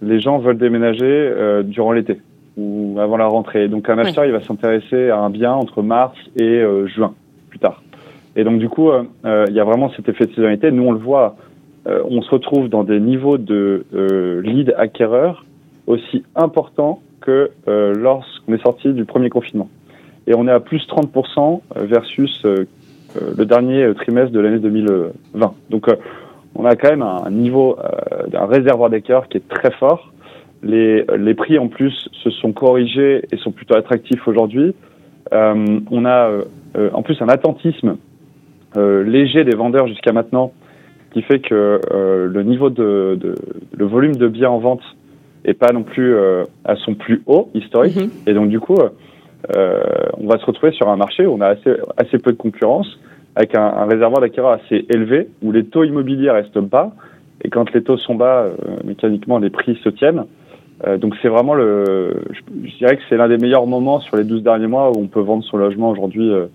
Les 0.00 0.18
gens 0.20 0.38
veulent 0.38 0.56
déménager 0.56 1.34
durant 1.64 1.92
l'été 1.92 2.18
ou 2.60 2.98
avant 3.00 3.16
la 3.16 3.26
rentrée. 3.26 3.68
Donc 3.68 3.88
un 3.88 3.98
acheteur, 3.98 4.24
il 4.26 4.32
va 4.32 4.42
s'intéresser 4.42 5.10
à 5.10 5.18
un 5.18 5.30
bien 5.30 5.52
entre 5.52 5.82
mars 5.82 6.16
et 6.36 6.42
euh, 6.42 6.86
juin, 6.86 7.14
plus 7.48 7.58
tard. 7.58 7.82
Et 8.36 8.44
donc 8.44 8.58
du 8.58 8.68
coup, 8.68 8.90
euh, 8.90 9.02
euh, 9.24 9.46
il 9.48 9.54
y 9.54 9.60
a 9.60 9.64
vraiment 9.64 9.90
cet 9.96 10.08
effet 10.08 10.26
de 10.26 10.30
saisonnalité. 10.34 10.70
Nous, 10.70 10.84
on 10.84 10.92
le 10.92 10.98
voit, 10.98 11.36
on 11.86 12.20
se 12.20 12.30
retrouve 12.30 12.68
dans 12.68 12.84
des 12.84 13.00
niveaux 13.00 13.38
de 13.38 13.86
lead 14.44 14.74
acquéreur 14.76 15.46
aussi 15.86 16.22
importants 16.36 17.00
que 17.22 17.50
lorsqu'on 17.66 18.52
est 18.52 18.62
sorti 18.62 18.92
du 18.92 19.06
premier 19.06 19.30
confinement. 19.30 19.68
Et 20.26 20.34
on 20.34 20.46
est 20.46 20.52
à 20.52 20.60
plus 20.60 20.86
30% 20.86 21.62
versus 21.76 22.44
le 22.44 23.44
dernier 23.44 23.92
trimestre 23.94 24.30
de 24.30 24.40
l'année 24.40 24.58
2020. 24.58 25.54
Donc 25.70 25.86
on 26.54 26.64
a 26.66 26.76
quand 26.76 26.90
même 26.90 27.02
un 27.02 27.30
niveau, 27.30 27.78
un 28.34 28.46
réservoir 28.46 28.90
d'acquéreurs 28.90 29.28
qui 29.28 29.38
est 29.38 29.48
très 29.48 29.70
fort 29.72 30.09
les, 30.62 31.04
les 31.18 31.34
prix 31.34 31.58
en 31.58 31.68
plus 31.68 32.08
se 32.12 32.30
sont 32.30 32.52
corrigés 32.52 33.24
et 33.32 33.36
sont 33.38 33.52
plutôt 33.52 33.76
attractifs 33.76 34.26
aujourd'hui. 34.28 34.74
Euh, 35.32 35.80
on 35.90 36.04
a 36.04 36.30
euh, 36.76 36.90
en 36.92 37.02
plus 37.02 37.20
un 37.22 37.28
attentisme 37.28 37.96
euh, 38.76 39.02
léger 39.04 39.44
des 39.44 39.56
vendeurs 39.56 39.86
jusqu'à 39.86 40.12
maintenant 40.12 40.52
qui 41.12 41.22
fait 41.22 41.40
que 41.40 41.80
le 41.92 42.42
niveau 42.44 42.70
de, 42.70 43.18
de, 43.20 43.34
le 43.76 43.84
volume 43.84 44.14
de 44.14 44.28
biens 44.28 44.50
en 44.50 44.58
vente 44.58 44.82
est 45.44 45.54
pas 45.54 45.72
non 45.72 45.82
plus 45.82 46.14
à 46.64 46.76
son 46.76 46.94
plus 46.94 47.22
haut 47.26 47.50
historique 47.52 47.96
mhm. 47.96 48.10
et 48.28 48.32
donc 48.32 48.48
du 48.48 48.60
coup 48.60 48.76
on 49.48 50.26
va 50.28 50.38
se 50.38 50.44
retrouver 50.44 50.70
sur 50.70 50.88
un 50.88 50.94
marché 50.94 51.26
où 51.26 51.32
on 51.32 51.40
a 51.40 51.48
assez, 51.48 51.72
assez 51.96 52.18
peu 52.18 52.30
de 52.30 52.36
concurrence 52.36 53.00
avec 53.34 53.56
un, 53.56 53.60
un 53.60 53.86
réservoir 53.86 54.20
d'acquéreurs 54.20 54.60
assez 54.64 54.86
élevé 54.88 55.26
où 55.42 55.50
les 55.50 55.64
taux 55.64 55.82
immobiliers 55.82 56.30
restent 56.30 56.60
bas 56.60 56.92
et 57.42 57.48
quand 57.48 57.72
les 57.72 57.82
taux 57.82 57.96
sont 57.96 58.14
bas 58.14 58.46
mécaniquement 58.84 59.40
les 59.40 59.50
prix 59.50 59.80
se 59.82 59.88
tiennent 59.88 60.26
euh, 60.86 60.96
donc 60.96 61.14
c'est 61.20 61.28
vraiment 61.28 61.54
le, 61.54 62.22
je, 62.32 62.76
dirais 62.78 62.96
que 62.96 63.02
c'est 63.08 63.16
l'un 63.16 63.28
des 63.28 63.36
meilleurs 63.36 63.66
moments 63.66 64.00
sur 64.00 64.16
les 64.16 64.24
12 64.24 64.42
derniers 64.42 64.66
mois 64.66 64.90
où 64.90 65.00
on 65.00 65.08
peut 65.08 65.20
vendre 65.20 65.44
son 65.44 65.58
logement 65.58 65.90
aujourd'hui 65.90 66.30
euh, 66.30 66.46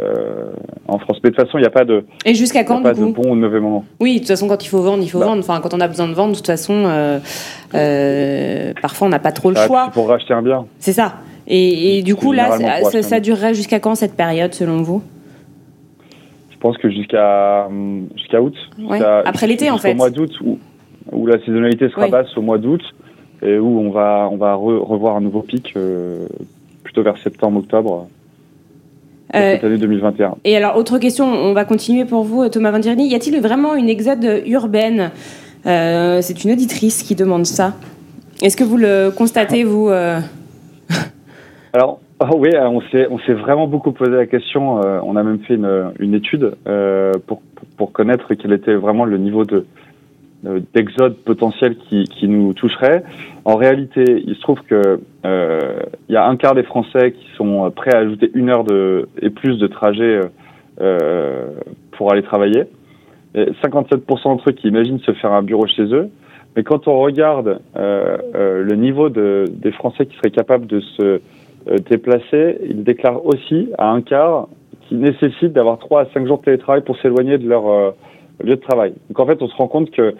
euh, 0.00 0.50
en 0.88 0.98
France. 0.98 1.18
Mais 1.22 1.30
de 1.30 1.36
toute 1.36 1.44
façon, 1.44 1.58
il 1.58 1.60
n'y 1.60 1.66
a 1.66 1.70
pas 1.70 1.84
de. 1.84 2.04
Et 2.24 2.34
jusqu'à 2.34 2.64
quand 2.64 2.82
pas 2.82 2.94
de 2.94 3.04
bon 3.04 3.30
ou 3.30 3.36
de 3.36 3.40
mauvais 3.40 3.60
moment. 3.60 3.84
Oui, 4.00 4.14
de 4.14 4.18
toute 4.18 4.28
façon, 4.28 4.48
quand 4.48 4.64
il 4.64 4.68
faut 4.68 4.82
vendre, 4.82 5.02
il 5.02 5.08
faut 5.08 5.20
bah. 5.20 5.26
vendre. 5.26 5.40
Enfin, 5.40 5.60
quand 5.60 5.72
on 5.72 5.80
a 5.80 5.86
besoin 5.86 6.08
de 6.08 6.14
vendre, 6.14 6.32
de 6.32 6.36
toute 6.36 6.46
façon, 6.46 6.82
parfois 8.82 9.06
on 9.06 9.10
n'a 9.10 9.20
pas 9.20 9.32
trop 9.32 9.50
le 9.50 9.58
ah, 9.58 9.66
choix. 9.66 9.90
Pour 9.92 10.08
racheter 10.08 10.34
un 10.34 10.42
bien. 10.42 10.66
C'est 10.78 10.92
ça. 10.92 11.14
Et, 11.46 12.02
du 12.02 12.14
coup, 12.14 12.32
là, 12.32 12.56
ça, 12.82 13.02
ça 13.02 13.20
durerait 13.20 13.54
jusqu'à 13.54 13.80
quand 13.80 13.94
cette 13.96 14.16
période, 14.16 14.54
selon 14.54 14.82
vous? 14.82 15.02
Je 16.50 16.56
pense 16.58 16.76
que 16.78 16.90
jusqu'à 16.90 17.68
jusqu'à 18.16 18.42
août. 18.42 18.54
Après 19.24 19.46
l'été, 19.46 19.70
en 19.70 19.78
fait. 19.78 19.92
Au 19.92 19.96
mois 19.96 20.10
d'août, 20.10 20.32
où, 20.42 20.58
où, 21.12 21.26
la 21.26 21.38
saisonnalité 21.44 21.88
sera 21.88 22.08
basse 22.08 22.36
au 22.36 22.42
mois 22.42 22.58
d'août 22.58 22.82
et 23.42 23.58
où 23.58 23.80
on 23.80 23.90
va, 23.90 24.28
on 24.30 24.36
va 24.36 24.54
revoir 24.54 25.16
un 25.16 25.20
nouveau 25.20 25.42
pic 25.42 25.72
euh, 25.76 26.26
plutôt 26.82 27.02
vers 27.02 27.18
septembre-octobre. 27.18 28.08
Euh, 29.34 29.54
cette 29.54 29.64
année 29.64 29.78
2021. 29.78 30.36
Et 30.44 30.56
alors, 30.56 30.76
autre 30.76 30.98
question, 30.98 31.26
on 31.26 31.52
va 31.52 31.64
continuer 31.64 32.04
pour 32.04 32.24
vous, 32.24 32.48
Thomas 32.48 32.72
Vandirni. 32.72 33.08
Y 33.08 33.14
a-t-il 33.14 33.40
vraiment 33.40 33.76
une 33.76 33.88
exode 33.88 34.42
urbaine? 34.46 35.12
Euh, 35.66 36.20
C'est 36.20 36.42
une 36.44 36.50
auditrice 36.50 37.04
qui 37.04 37.14
demande 37.14 37.46
ça. 37.46 37.74
Est-ce 38.42 38.56
que 38.56 38.64
vous 38.64 38.76
le 38.76 39.10
constatez, 39.16 39.62
vous 39.62 39.88
Alors, 41.72 42.00
ah 42.18 42.30
oui, 42.34 42.50
on 42.58 42.80
s'est, 42.90 43.06
on 43.08 43.20
s'est 43.20 43.34
vraiment 43.34 43.68
beaucoup 43.68 43.92
posé 43.92 44.10
la 44.10 44.26
question. 44.26 44.80
on 44.80 45.14
a 45.14 45.22
même 45.22 45.38
fait 45.46 45.54
une, 45.54 45.92
une 46.00 46.14
étude 46.14 46.56
pour, 47.28 47.40
pour 47.76 47.92
connaître 47.92 48.34
quel 48.34 48.52
était 48.52 48.74
vraiment 48.74 49.04
le 49.04 49.16
niveau 49.18 49.44
de, 49.44 49.58
euh, 49.58 49.64
d'exode 50.42 51.16
potentiel 51.16 51.76
qui, 51.76 52.04
qui, 52.04 52.26
nous 52.26 52.54
toucherait. 52.54 53.02
En 53.44 53.56
réalité, 53.56 54.22
il 54.26 54.34
se 54.34 54.40
trouve 54.40 54.60
que 54.62 55.00
euh, 55.26 55.80
il 56.08 56.14
y 56.14 56.16
a 56.16 56.26
un 56.26 56.36
quart 56.36 56.54
des 56.54 56.62
Français 56.62 57.12
qui 57.12 57.26
sont 57.36 57.70
prêts 57.70 57.94
à 57.94 57.98
ajouter 57.98 58.30
une 58.34 58.48
heure 58.48 58.64
de, 58.64 59.08
et 59.20 59.30
plus 59.30 59.58
de 59.58 59.66
trajet 59.66 60.20
euh, 60.80 61.48
pour 61.92 62.10
aller 62.10 62.22
travailler. 62.22 62.64
Et 63.34 63.50
57% 63.62 64.24
d'entre 64.24 64.48
eux 64.48 64.52
qui 64.52 64.68
imaginent 64.68 65.00
se 65.00 65.12
faire 65.12 65.32
un 65.32 65.42
bureau 65.42 65.66
chez 65.66 65.82
eux. 65.82 66.08
Mais 66.56 66.62
quand 66.62 66.88
on 66.88 66.98
regarde 66.98 67.60
euh, 67.76 68.16
euh 68.34 68.62
le 68.62 68.76
niveau 68.76 69.10
de, 69.10 69.44
des 69.52 69.72
Français 69.72 70.06
qui 70.06 70.16
seraient 70.16 70.30
capables 70.30 70.66
de 70.66 70.80
se 70.80 71.02
euh, 71.02 71.20
déplacer, 71.90 72.58
ils 72.66 72.82
déclarent 72.82 73.26
aussi 73.26 73.68
à 73.76 73.90
un 73.90 74.00
quart 74.00 74.48
qui 74.88 74.94
nécessite 74.94 75.52
d'avoir 75.52 75.78
3 75.78 76.00
à 76.00 76.06
5 76.14 76.26
jours 76.26 76.38
de 76.38 76.44
télétravail 76.44 76.82
pour 76.82 76.96
s'éloigner 76.98 77.36
de 77.36 77.46
leur 77.46 77.94
lieu 78.42 78.56
de 78.56 78.60
travail. 78.60 78.92
Donc 79.08 79.20
en 79.20 79.26
fait, 79.26 79.40
on 79.42 79.48
se 79.48 79.56
rend 79.56 79.68
compte 79.68 79.90
que 79.90 80.14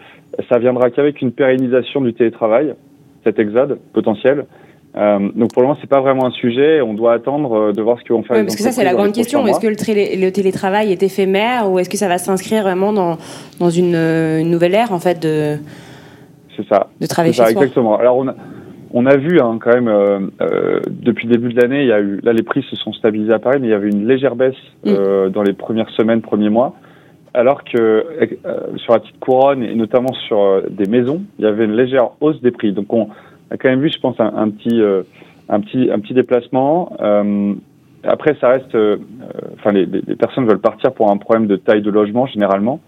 ça 0.48 0.58
viendra 0.58 0.90
qu'avec 0.90 1.20
une 1.20 1.32
pérennisation 1.32 2.00
du 2.00 2.14
télétravail, 2.14 2.74
cet 3.24 3.38
exode 3.38 3.78
potentiel. 3.92 4.46
Euh, 4.96 5.18
donc 5.36 5.52
pour 5.52 5.62
le 5.62 5.68
moment, 5.68 5.78
c'est 5.80 5.88
pas 5.88 6.00
vraiment 6.00 6.26
un 6.26 6.30
sujet. 6.30 6.80
On 6.80 6.94
doit 6.94 7.12
attendre 7.12 7.52
euh, 7.52 7.72
de 7.72 7.80
voir 7.80 7.98
ce 7.98 8.04
qu'ils 8.04 8.14
vont 8.14 8.22
faire. 8.22 8.42
parce 8.44 8.56
que 8.56 8.62
ça, 8.62 8.72
c'est 8.72 8.84
la 8.84 8.94
grande 8.94 9.12
question. 9.12 9.46
Est-ce 9.46 9.60
que 9.60 9.68
le, 9.68 10.30
télétravail 10.30 10.90
est 10.92 11.02
éphémère 11.02 11.70
ou 11.70 11.78
est-ce 11.78 11.88
que 11.88 11.96
ça 11.96 12.08
va 12.08 12.18
s'inscrire 12.18 12.62
vraiment 12.62 12.92
dans, 12.92 13.16
dans 13.60 13.70
une, 13.70 13.94
une, 13.94 14.50
nouvelle 14.50 14.74
ère 14.74 14.92
en 14.92 14.98
fait 14.98 15.20
de 15.22 15.58
C'est 16.56 16.66
ça. 16.68 16.88
De 17.00 17.06
travailler 17.06 17.34
chez 17.34 17.44
ça, 17.44 17.50
Exactement. 17.50 17.96
Alors 17.98 18.16
on 18.16 18.26
a, 18.26 18.34
on 18.92 19.06
a 19.06 19.16
vu 19.16 19.40
hein, 19.40 19.58
quand 19.60 19.72
même 19.72 19.88
euh, 19.88 20.20
euh, 20.40 20.80
depuis 20.88 21.28
le 21.28 21.34
début 21.34 21.52
de 21.52 21.60
l'année, 21.60 21.82
il 21.82 21.88
y 21.88 21.92
a 21.92 22.00
eu 22.00 22.20
là 22.22 22.32
les 22.32 22.42
prix 22.42 22.64
se 22.68 22.76
sont 22.76 22.92
stabilisés 22.92 23.32
à 23.32 23.38
Paris, 23.38 23.58
mais 23.60 23.68
il 23.68 23.70
y 23.70 23.74
avait 23.74 23.88
une 23.88 24.06
légère 24.06 24.34
baisse 24.34 24.54
mm. 24.84 24.88
euh, 24.88 25.28
dans 25.28 25.42
les 25.42 25.52
premières 25.52 25.90
semaines, 25.90 26.22
premiers 26.22 26.50
mois 26.50 26.74
alors 27.34 27.62
que 27.64 27.78
euh, 27.78 28.76
sur 28.76 28.92
la 28.92 29.00
petite 29.00 29.18
couronne 29.20 29.62
et 29.62 29.74
notamment 29.74 30.12
sur 30.26 30.40
euh, 30.40 30.62
des 30.68 30.86
maisons, 30.86 31.22
il 31.38 31.44
y 31.44 31.48
avait 31.48 31.64
une 31.64 31.76
légère 31.76 32.10
hausse 32.20 32.40
des 32.40 32.50
prix. 32.50 32.72
Donc 32.72 32.92
on 32.92 33.08
a 33.50 33.56
quand 33.56 33.68
même 33.68 33.80
vu, 33.80 33.90
je 33.90 34.00
pense, 34.00 34.16
un, 34.18 34.50
petit, 34.50 34.80
euh, 34.80 35.02
un 35.48 35.60
petit, 35.60 35.90
un 35.90 36.00
petit 36.00 36.14
déplacement. 36.14 36.92
après, 38.04 38.36
ça 38.40 38.48
reste, 38.48 38.76
enfin, 39.54 39.72
les, 39.72 39.86
les, 39.86 40.16
personnes 40.16 40.46
veulent 40.46 40.60
partir 40.60 40.92
pour 40.92 41.10
un 41.10 41.16
problème 41.16 41.46
de 41.46 41.56
taille 41.56 41.82
de 41.82 41.90
logement 41.90 42.26
généralement. 42.26 42.80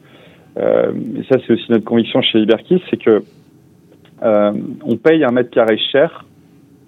et 0.56 1.22
ça, 1.28 1.38
c'est 1.44 1.52
aussi 1.52 1.70
notre 1.70 1.84
conviction 1.84 2.22
chez 2.22 2.38
Iberkis, 2.38 2.82
c'est 2.90 2.96
que 2.96 3.22
on 4.22 4.96
paye 4.96 5.25
un 5.25 5.32
mètre 5.32 5.50
carré 5.50 5.78
cher 5.78 6.25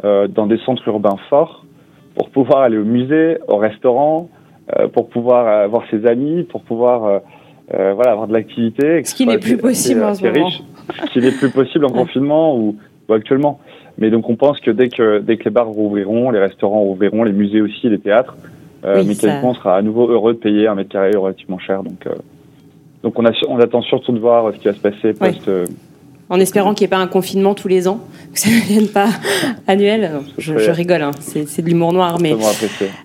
dans 0.03 0.47
des 0.47 0.59
centres 0.59 0.87
urbains 0.87 1.17
forts 1.29 1.65
pour 2.15 2.31
pouvoir 2.31 2.61
aller 2.61 2.79
au 2.79 2.85
musée, 2.85 3.39
au 3.49 3.57
restaurant, 3.57 4.29
pour 4.93 5.09
pouvoir 5.09 5.69
voir 5.69 5.83
ses 5.91 6.07
amis, 6.07 6.45
pour 6.45 6.63
pouvoir 6.63 7.23
euh, 7.73 7.95
voilà, 7.95 8.13
avoir 8.13 8.29
de 8.29 8.33
l'activité. 8.35 9.03
Ce 9.05 9.15
qui 9.15 9.27
n'est 9.27 9.39
plus 9.39 9.57
possible 9.57 10.03
en 10.03 10.15
ce 10.15 10.25
moment. 10.25 10.51
ce 10.51 11.13
qui 11.13 11.21
n'est 11.21 11.33
plus 11.33 11.51
possible 11.51 11.87
en 11.87 11.91
confinement 11.93 12.59
ou, 12.59 12.77
actuellement. 13.09 13.61
Mais 13.97 14.11
donc 14.11 14.29
on 14.29 14.37
pense 14.37 14.61
que 14.61 14.71
dès 14.71 14.89
que, 14.89 15.21
dès 15.21 15.37
que 15.37 15.45
les 15.45 15.51
bars 15.51 15.69
rouvriront, 15.69 16.31
les 16.31 16.41
restaurants 16.41 16.81
rouvriront, 16.81 17.23
les 17.23 17.33
musées 17.33 17.61
aussi, 17.61 17.89
les 17.89 17.99
théâtres, 17.99 18.37
euh, 18.85 19.05
mécaniquement 19.05 19.51
on 19.51 19.55
sera 19.55 19.77
à 19.77 19.83
nouveau 19.83 20.09
heureux 20.09 20.35
de 20.35 20.39
payer 20.39 20.67
un 20.67 20.75
mètre 20.75 20.91
carré 20.91 21.13
relativement 21.17 21.59
cher. 21.59 21.83
Donc, 21.83 22.07
euh, 22.07 22.15
donc 23.03 23.19
on, 23.19 23.25
a, 23.25 23.31
on 23.49 23.59
attend 23.61 23.83
surtout 23.83 24.13
de 24.13 24.19
voir 24.19 24.53
ce 24.53 24.59
qui 24.59 24.67
va 24.67 24.75
se 24.75 24.81
passer 24.81 25.13
post, 25.13 25.49
en 26.31 26.41
espérant 26.41 26.75
qu'il 26.75 26.85
n'y 26.85 26.87
ait 26.87 26.97
pas 26.97 26.99
un 26.99 27.07
confinement 27.07 27.55
tous 27.55 27.69
les 27.69 27.87
ans, 27.87 28.01
que 28.33 28.41
ça 28.41 28.49
ne 28.51 28.61
devienne 28.61 28.89
pas 28.89 29.09
annuel. 29.67 30.11
Je, 30.39 30.71
rigole, 30.71 31.03
hein. 31.03 31.11
c'est 31.21 31.63
de 31.63 31.69
l'humour 31.69 31.93
noir. 31.93 32.19
Mais 32.21 32.35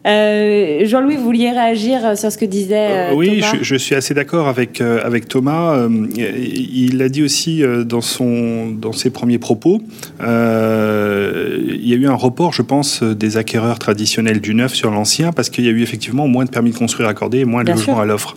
euh, 0.05 0.85
Jean-Louis, 0.85 1.17
vous 1.17 1.23
vouliez 1.23 1.51
réagir 1.51 2.17
sur 2.17 2.31
ce 2.31 2.37
que 2.37 2.45
disait 2.45 3.09
euh, 3.11 3.13
Oui, 3.13 3.41
je, 3.61 3.75
suis 3.75 3.95
assez 3.95 4.13
d'accord 4.13 4.47
avec 4.47 4.81
euh, 4.81 5.01
avec 5.03 5.27
Thomas. 5.27 5.87
il 6.17 6.97
l'a 6.97 7.09
dit 7.09 7.23
aussi 7.23 7.63
dans 7.85 8.01
son 8.01 8.67
dans 8.69 8.93
ses 8.93 9.09
premiers 9.09 9.39
propos. 9.39 9.81
il 10.19 10.25
y 10.25 11.93
a 11.93 11.97
eu 11.97 12.07
un 12.07 12.15
report, 12.15 12.53
je 12.53 12.61
pense, 12.61 13.03
des 13.03 13.37
acquéreurs 13.37 13.79
traditionnels 13.79 14.39
du 14.39 14.55
neuf 14.55 14.73
sur 14.73 14.91
l'ancien 14.91 15.31
parce 15.31 15.49
qu'il 15.49 15.65
y 15.65 15.67
a 15.67 15.71
eu 15.71 15.81
effectivement 15.81 16.27
moins 16.27 16.45
de 16.45 16.49
permis 16.49 16.71
de 16.71 16.77
construire 16.77 17.09
accordés 17.09 17.39
et 17.39 17.45
moins 17.45 17.63
de 17.63 17.71
logements 17.71 17.99
à 17.99 18.05
l'offre. 18.05 18.35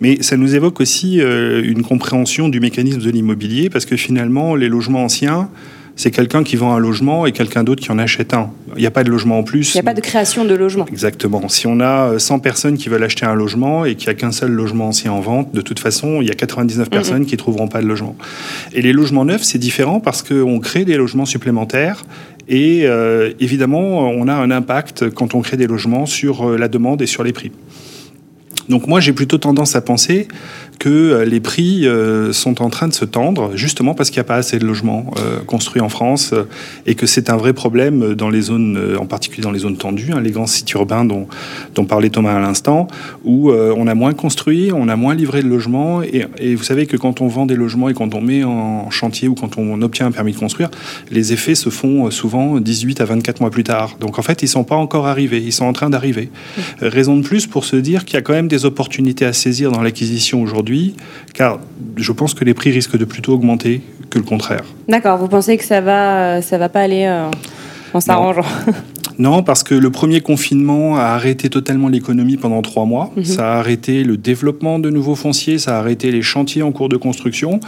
Mais 0.00 0.22
ça 0.22 0.36
nous 0.36 0.54
évoque 0.54 0.80
aussi 0.80 1.20
euh, 1.20 1.62
une 1.62 1.82
compréhension 1.82 2.48
du 2.48 2.60
mécanisme 2.60 3.00
de 3.00 3.10
l'immobilier, 3.10 3.70
parce 3.70 3.84
que 3.84 3.96
finalement, 3.96 4.54
les 4.56 4.68
logements 4.68 5.04
anciens, 5.04 5.50
c'est 5.96 6.10
quelqu'un 6.10 6.42
qui 6.42 6.56
vend 6.56 6.74
un 6.74 6.78
logement 6.78 7.26
et 7.26 7.32
quelqu'un 7.32 7.62
d'autre 7.62 7.82
qui 7.82 7.92
en 7.92 7.98
achète 7.98 8.32
un. 8.32 8.50
Il 8.76 8.80
n'y 8.80 8.86
a 8.86 8.90
pas 8.90 9.04
de 9.04 9.10
logement 9.10 9.38
en 9.38 9.42
plus. 9.42 9.74
Il 9.74 9.76
n'y 9.76 9.80
a 9.80 9.82
pas 9.82 9.92
de 9.92 10.00
création 10.00 10.46
de 10.46 10.54
logement. 10.54 10.86
Exactement. 10.86 11.46
Si 11.48 11.66
on 11.66 11.80
a 11.80 12.18
100 12.18 12.38
personnes 12.38 12.78
qui 12.78 12.88
veulent 12.88 13.02
acheter 13.02 13.26
un 13.26 13.34
logement 13.34 13.84
et 13.84 13.96
qu'il 13.96 14.08
n'y 14.08 14.12
a 14.12 14.14
qu'un 14.14 14.32
seul 14.32 14.50
logement 14.50 14.88
ancien 14.88 15.12
en 15.12 15.20
vente, 15.20 15.52
de 15.54 15.60
toute 15.60 15.78
façon, 15.78 16.22
il 16.22 16.28
y 16.28 16.30
a 16.30 16.34
99 16.34 16.86
mm-hmm. 16.86 16.90
personnes 16.90 17.26
qui 17.26 17.34
ne 17.34 17.38
trouveront 17.38 17.68
pas 17.68 17.82
de 17.82 17.86
logement. 17.86 18.16
Et 18.72 18.80
les 18.80 18.94
logements 18.94 19.26
neufs, 19.26 19.42
c'est 19.42 19.58
différent 19.58 20.00
parce 20.00 20.22
qu'on 20.22 20.58
crée 20.60 20.86
des 20.86 20.96
logements 20.96 21.26
supplémentaires 21.26 22.04
et 22.50 22.86
euh, 22.86 23.32
évidemment, 23.38 24.10
on 24.10 24.26
a 24.26 24.34
un 24.34 24.50
impact 24.50 25.10
quand 25.10 25.34
on 25.34 25.40
crée 25.40 25.56
des 25.56 25.68
logements 25.68 26.04
sur 26.04 26.48
euh, 26.48 26.56
la 26.56 26.66
demande 26.66 27.00
et 27.00 27.06
sur 27.06 27.22
les 27.22 27.32
prix. 27.32 27.52
Donc 28.70 28.86
moi, 28.86 29.00
j'ai 29.00 29.12
plutôt 29.12 29.36
tendance 29.36 29.74
à 29.74 29.80
penser 29.80 30.28
que 30.80 30.88
euh, 30.88 31.24
les 31.26 31.40
prix 31.40 31.86
euh, 31.86 32.32
sont 32.32 32.62
en 32.62 32.70
train 32.70 32.88
de 32.88 32.94
se 32.94 33.04
tendre, 33.04 33.52
justement 33.54 33.94
parce 33.94 34.08
qu'il 34.10 34.18
n'y 34.18 34.22
a 34.22 34.24
pas 34.24 34.36
assez 34.36 34.58
de 34.58 34.66
logements 34.66 35.12
euh, 35.18 35.40
construits 35.46 35.82
en 35.82 35.90
France 35.90 36.34
et 36.86 36.94
que 36.94 37.06
c'est 37.06 37.28
un 37.28 37.36
vrai 37.36 37.52
problème 37.52 38.14
dans 38.14 38.30
les 38.30 38.40
zones, 38.40 38.96
en 38.98 39.04
particulier 39.04 39.42
dans 39.42 39.52
les 39.52 39.60
zones 39.60 39.76
tendues, 39.76 40.12
hein, 40.12 40.20
les 40.20 40.30
grands 40.30 40.46
sites 40.46 40.72
urbains 40.72 41.04
dont, 41.04 41.28
dont 41.74 41.84
parlait 41.84 42.08
Thomas 42.08 42.34
à 42.34 42.40
l'instant, 42.40 42.88
où 43.24 43.52
on 43.52 43.86
a 43.86 43.94
moins 43.94 44.14
construit, 44.14 44.70
on 44.72 44.88
a 44.88 44.96
moins 44.96 45.14
livré 45.14 45.42
de 45.42 45.48
logements. 45.48 46.02
Et, 46.02 46.26
et, 46.38 46.54
vous 46.54 46.64
savez 46.64 46.86
que 46.86 46.96
quand 46.96 47.20
on 47.20 47.28
vend 47.28 47.44
des 47.44 47.56
logements 47.56 47.90
et 47.90 47.94
quand 47.94 48.14
on 48.14 48.22
met 48.22 48.42
en 48.42 48.90
chantier 48.90 49.28
ou 49.28 49.34
quand 49.34 49.58
on 49.58 49.82
obtient 49.82 50.06
un 50.06 50.12
permis 50.12 50.32
de 50.32 50.38
construire, 50.38 50.70
les 51.10 51.34
effets 51.34 51.54
se 51.54 51.68
font 51.68 52.10
souvent 52.10 52.58
18 52.58 53.02
à 53.02 53.04
24 53.04 53.40
mois 53.40 53.50
plus 53.50 53.64
tard. 53.64 53.96
Donc 54.00 54.18
en 54.18 54.22
fait, 54.22 54.40
ils 54.42 54.46
ne 54.46 54.50
sont 54.50 54.64
pas 54.64 54.76
encore 54.76 55.06
arrivés, 55.06 55.42
ils 55.42 55.52
sont 55.52 55.66
en 55.66 55.74
train 55.74 55.90
d'arriver. 55.90 56.30
Raison 56.80 57.16
de 57.18 57.22
plus 57.22 57.46
pour 57.46 57.64
se 57.64 57.76
dire 57.76 58.06
qu'il 58.06 58.14
y 58.14 58.18
a 58.18 58.22
quand 58.22 58.32
même 58.32 58.48
des 58.48 58.64
opportunités 58.64 59.26
à 59.26 59.34
saisir 59.34 59.70
dans 59.70 59.82
l'acquisition 59.82 60.42
aujourd'hui 60.42 60.69
car 61.34 61.60
je 61.96 62.12
pense 62.12 62.34
que 62.34 62.44
les 62.44 62.54
prix 62.54 62.70
risquent 62.70 62.96
de 62.96 63.04
plutôt 63.04 63.34
augmenter 63.34 63.82
que 64.10 64.18
le 64.18 64.24
contraire. 64.24 64.64
D'accord, 64.88 65.18
vous 65.18 65.28
pensez 65.28 65.56
que 65.56 65.64
ça 65.64 65.80
va, 65.80 66.42
ça 66.42 66.58
va 66.58 66.68
pas 66.68 66.80
aller 66.80 67.04
euh, 67.06 67.30
en 67.94 68.00
s'arrangeant 68.00 68.44
Non, 69.18 69.42
parce 69.42 69.62
que 69.62 69.74
le 69.74 69.90
premier 69.90 70.22
confinement 70.22 70.96
a 70.96 71.02
arrêté 71.02 71.50
totalement 71.50 71.88
l'économie 71.88 72.38
pendant 72.38 72.62
trois 72.62 72.86
mois. 72.86 73.12
Mhm. 73.16 73.24
Ça 73.24 73.52
a 73.52 73.58
arrêté 73.58 74.02
le 74.02 74.16
développement 74.16 74.78
de 74.78 74.88
nouveaux 74.88 75.14
fonciers, 75.14 75.58
ça 75.58 75.76
a 75.76 75.80
arrêté 75.80 76.10
les 76.10 76.22
chantiers 76.22 76.62
en 76.62 76.72
cours 76.72 76.88
de 76.88 76.96
construction. 76.96 77.60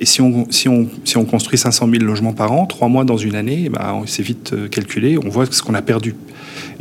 Et 0.00 0.06
si 0.06 0.22
on, 0.22 0.46
si 0.50 0.66
on, 0.66 0.88
si 1.04 1.18
on 1.18 1.26
construit 1.26 1.58
500 1.58 1.86
000 1.92 2.02
logements 2.02 2.32
par 2.32 2.52
an, 2.52 2.64
trois 2.64 2.88
mois 2.88 3.04
dans 3.04 3.18
une 3.18 3.34
année, 3.34 3.68
bah, 3.68 3.94
c'est 4.06 4.22
vite 4.22 4.54
euh, 4.54 4.66
calculé, 4.66 5.18
on 5.22 5.28
voit 5.28 5.44
ce 5.50 5.62
qu'on 5.62 5.74
a 5.74 5.82
perdu. 5.82 6.14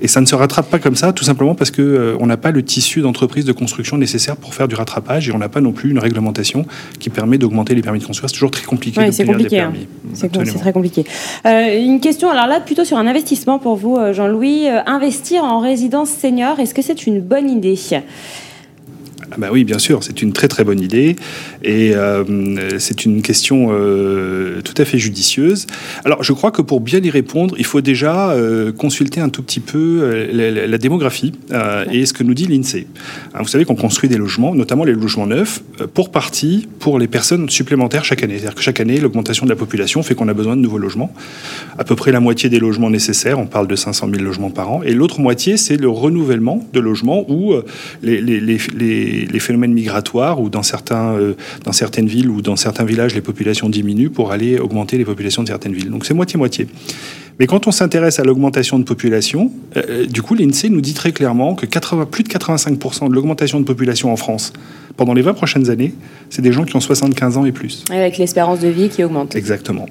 Et 0.02 0.08
ça 0.08 0.22
ne 0.22 0.26
se 0.26 0.36
rattrape 0.36 0.70
pas 0.70 0.80
comme 0.80 0.96
ça, 0.96 1.12
tout 1.12 1.26
simplement 1.26 1.54
parce 1.54 1.70
qu'on 1.70 1.82
euh, 1.82 2.26
n'a 2.26 2.38
pas 2.38 2.52
le 2.52 2.64
tissu 2.64 3.02
d'entreprise 3.02 3.44
de 3.44 3.52
construction 3.52 3.98
nécessaire 3.98 4.38
pour 4.38 4.54
faire 4.54 4.70
du 4.70 4.76
rattrapage 4.76 5.28
et 5.28 5.34
on 5.34 5.38
n'a 5.38 5.50
pas 5.50 5.60
non 5.60 5.74
plus 5.74 5.92
une 5.92 6.00
réglementation 6.00 6.66
qui 7.00 7.10
permet 7.10 7.38
d'augmenter 7.38 7.76
les 7.76 7.82
permis 7.82 8.00
de 8.00 8.06
construire. 8.06 8.30
C'est 8.30 8.36
toujours 8.36 8.52
très 8.52 8.66
compliqué 8.66 9.02
oui, 9.02 9.12
c'est 9.12 9.26
compliqué. 9.26 9.60
Hein. 9.60 9.74
C'est 10.14 10.30
très 10.30 10.72
compliqué. 10.72 11.04
Euh, 11.46 11.78
une 11.78 12.00
question, 12.00 12.30
alors 12.30 12.48
là, 12.48 12.62
plutôt 12.62 12.86
sur 12.86 12.98
un 12.98 13.06
investissement 13.06 13.60
pour 13.60 13.76
vous, 13.76 13.98
Jean-Louis. 14.14 14.68
investir 14.86 15.44
en 15.44 15.60
résidence 15.60 16.10
senior, 16.10 16.58
est-ce 16.62 16.74
que 16.74 16.82
c'est 16.82 17.06
une 17.06 17.20
bonne 17.20 17.50
idée? 17.50 17.78
Bah 19.40 19.50
oui, 19.52 19.64
bien 19.64 19.80
sûr, 19.80 20.04
c'est 20.04 20.22
une 20.22 20.34
très 20.34 20.50
très 20.50 20.66
bonne 20.66 20.82
idée 20.82 21.16
et 21.64 21.96
euh, 21.96 22.78
c'est 22.78 23.06
une 23.06 23.22
question 23.22 23.70
euh, 23.72 24.62
tout 24.62 24.74
à 24.78 24.84
fait 24.84 24.98
judicieuse. 24.98 25.66
Alors, 26.04 26.24
je 26.24 26.34
crois 26.34 26.52
que 26.52 26.62
pour 26.62 26.82
bien 26.82 27.00
y 27.00 27.10
répondre, 27.10 27.56
il 27.58 27.66
faut 27.66 27.80
déjà 27.80 28.32
euh, 28.32 28.74
consulter 28.74 29.22
un 29.22 29.30
tout 29.30 29.42
petit 29.42 29.62
peu 29.62 30.28
la, 30.34 30.78
démographie 30.78 31.34
et 31.92 32.06
ce 32.06 32.14
que 32.14 32.24
nous 32.24 32.34
dit 32.34 32.46
l'INSEE. 32.46 32.88
Hein, 33.34 33.40
vous 33.40 33.48
savez 33.48 33.66
qu'on 33.66 33.76
construit 33.76 34.10
des 34.10 34.18
logements, 34.18 34.54
notamment 34.54 34.84
les 34.84 34.94
logements 34.94 35.28
neufs, 35.28 35.62
pour 35.94 36.12
partie 36.12 36.68
pour 36.80 37.00
les 37.00 37.08
personnes 37.08 37.50
supplémentaires 37.50 38.04
chaque 38.04 38.24
année. 38.24 38.36
C'est-à-dire 38.38 38.56
que 38.56 38.62
chaque 38.62 38.80
année, 38.80 39.00
l'augmentation 39.00 39.46
de 39.46 39.50
la 39.50 39.56
population 39.56 40.04
fait 40.04 40.16
qu'on 40.16 40.28
a 40.28 40.34
besoin 40.34 40.56
de 40.56 40.62
nouveaux 40.62 40.78
logements. 40.78 41.14
À 41.78 41.84
peu 41.84 41.96
près 41.96 42.12
la 42.12 42.20
moitié 42.20 42.50
des 42.50 42.60
logements 42.60 42.90
nécessaires, 42.90 43.40
on 43.40 43.46
parle 43.46 43.68
de 43.68 43.76
500 43.76 44.10
000 44.12 44.24
logements 44.24 44.52
par 44.52 44.72
an, 44.72 44.84
et 44.84 44.94
l'autre 44.94 45.20
moitié, 45.20 45.58
c'est 45.58 45.78
le 45.78 45.90
renouvellement 45.90 46.66
de 46.74 46.80
logements 46.80 47.26
où 47.30 47.54
les, 48.02 48.40
phénomènes 49.38 49.74
migratoires 49.74 50.42
ou 50.42 50.50
dans, 50.50 50.64
certains, 50.64 51.14
euh, 51.14 51.36
dans 51.64 51.72
certaines 51.74 52.08
villes 52.08 52.30
ou 52.30 52.42
dans 52.42 52.56
certains 52.56 52.86
villages, 52.86 53.14
les 53.14 53.22
populations 53.22 53.70
diminuent 53.70 54.10
pour 54.10 54.32
aller 54.32 54.58
augmenter 54.58 54.98
les 54.98 55.06
populations 55.06 55.44
de 55.44 55.48
certaines 55.48 55.74
villes. 55.74 55.92
Donc 55.92 56.08
c'est 56.08 56.16
moitié-moitié. 56.16 56.68
Mais 57.40 57.46
quand 57.46 57.68
on 57.68 57.72
s'intéresse 57.72 58.20
à 58.20 58.24
l'augmentation 58.24 58.80
de 58.80 58.84
population, 58.84 59.52
euh, 59.78 59.82
euh, 59.90 60.06
du 60.06 60.22
coup, 60.22 60.34
l'INSEE 60.34 60.70
nous 60.70 60.82
dit 60.82 60.94
très 60.94 61.12
clairement 61.12 61.54
que 61.54 61.68
80, 61.68 62.08
plus 62.08 62.24
de 62.24 62.30
85% 62.30 63.10
de 63.10 63.14
l'augmentation 63.14 63.60
de 63.60 63.66
population 63.66 64.12
en 64.12 64.18
France 64.18 64.52
pendant 64.98 65.14
les 65.14 65.22
20 65.22 65.34
prochaines 65.36 65.70
années, 65.70 65.94
c'est 66.30 66.42
des 66.42 66.52
gens 66.52 66.66
qui 66.66 66.76
ont 66.76 66.82
75 66.82 67.38
ans 67.38 67.46
et 67.46 67.54
plus. 67.54 67.86
Avec 67.92 68.18
l'espérance 68.18 68.60
de 68.60 68.68
vie 68.68 68.90
qui 68.90 69.04
augmente. 69.04 69.36
Exactement. 69.36 69.86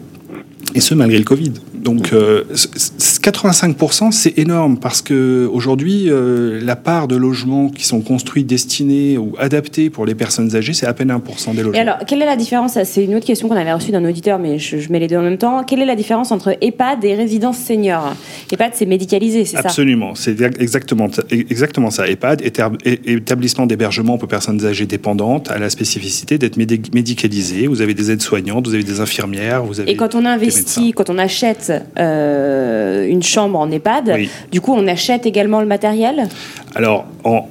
Et 0.75 0.81
ce, 0.81 0.95
malgré 0.95 1.19
le 1.19 1.25
Covid. 1.25 1.53
Donc 1.75 2.13
85%, 2.13 4.09
euh, 4.09 4.11
c'est 4.11 4.39
énorme 4.39 4.79
parce 4.79 5.01
que 5.01 5.49
aujourd'hui, 5.51 6.11
euh, 6.11 6.61
la 6.63 6.77
part 6.77 7.09
de 7.09 7.17
logements 7.17 7.69
qui 7.69 7.85
sont 7.85 8.01
construits, 8.01 8.45
destinés 8.45 9.17
ou 9.17 9.35
adaptés 9.39 9.89
pour 9.89 10.05
les 10.05 10.15
personnes 10.15 10.55
âgées, 10.55 10.73
c'est 10.75 10.87
à 10.87 10.93
peine 10.93 11.11
1% 11.11 11.55
des 11.55 11.63
logements. 11.63 11.73
Et 11.73 11.81
alors, 11.81 11.99
quelle 12.07 12.21
est 12.21 12.27
la 12.27 12.37
différence? 12.37 12.77
C'est 12.85 13.05
une 13.05 13.15
autre 13.15 13.27
question 13.27 13.49
qu'on 13.49 13.57
avait 13.57 13.73
reçue 13.73 13.93
d'un 13.93 14.05
auditeur, 14.05 14.39
mais 14.39 14.59
je, 14.59 14.77
mets 14.91 14.99
les 14.99 15.07
deux 15.07 15.17
en 15.17 15.23
même 15.23 15.39
temps. 15.39 15.65
Quelle 15.65 15.81
est 15.81 15.87
la 15.87 15.97
différence 15.97 16.33
entre 16.33 16.57
EHPAD 16.61 17.05
et 17.05 17.15
résidence 17.15 17.59
senior? 17.59 18.15
EHPAD, 18.53 18.73
c'est 18.75 18.87
médicalisé, 18.87 19.45
c'est 19.45 19.57
ça? 19.57 19.63
Absolument, 19.65 20.15
c'est 20.15 20.41
exactement, 20.61 21.09
exactement 21.31 21.91
ça. 21.91 22.09
EHPAD, 22.09 22.43
établissement 22.85 23.67
d'hébergement 23.67 24.19
pour 24.19 24.29
personnes 24.29 24.65
âgées 24.67 24.87
dépendantes, 24.87 25.51
a 25.51 25.59
la 25.59 25.71
spécificité 25.71 26.39
d'être 26.39 26.57
médicalisé. 26.57 27.67
Vous 27.67 27.81
avez 27.81 27.95
des 27.95 28.11
aides-soignantes, 28.11 28.67
vous 28.67 28.75
avez 28.75 28.85
des 28.85 29.01
infirmières, 29.01 29.65
vous 29.65 29.81
avez. 29.81 29.93
Et 29.93 29.97
quand 29.97 30.15
on 30.15 30.25
investit, 30.49 30.93
quand 30.93 31.11
on 31.11 31.19
achète 31.19 31.73
euh, 31.99 33.07
une 33.07 33.23
chambre 33.23 33.59
en 33.59 33.71
EHPAD. 33.71 34.17
Du 34.51 34.61
coup, 34.61 34.75
on 34.75 34.87
achète 34.87 35.27
également 35.27 35.61
le 35.61 35.67
matériel? 35.67 36.29
Alors, 36.75 37.07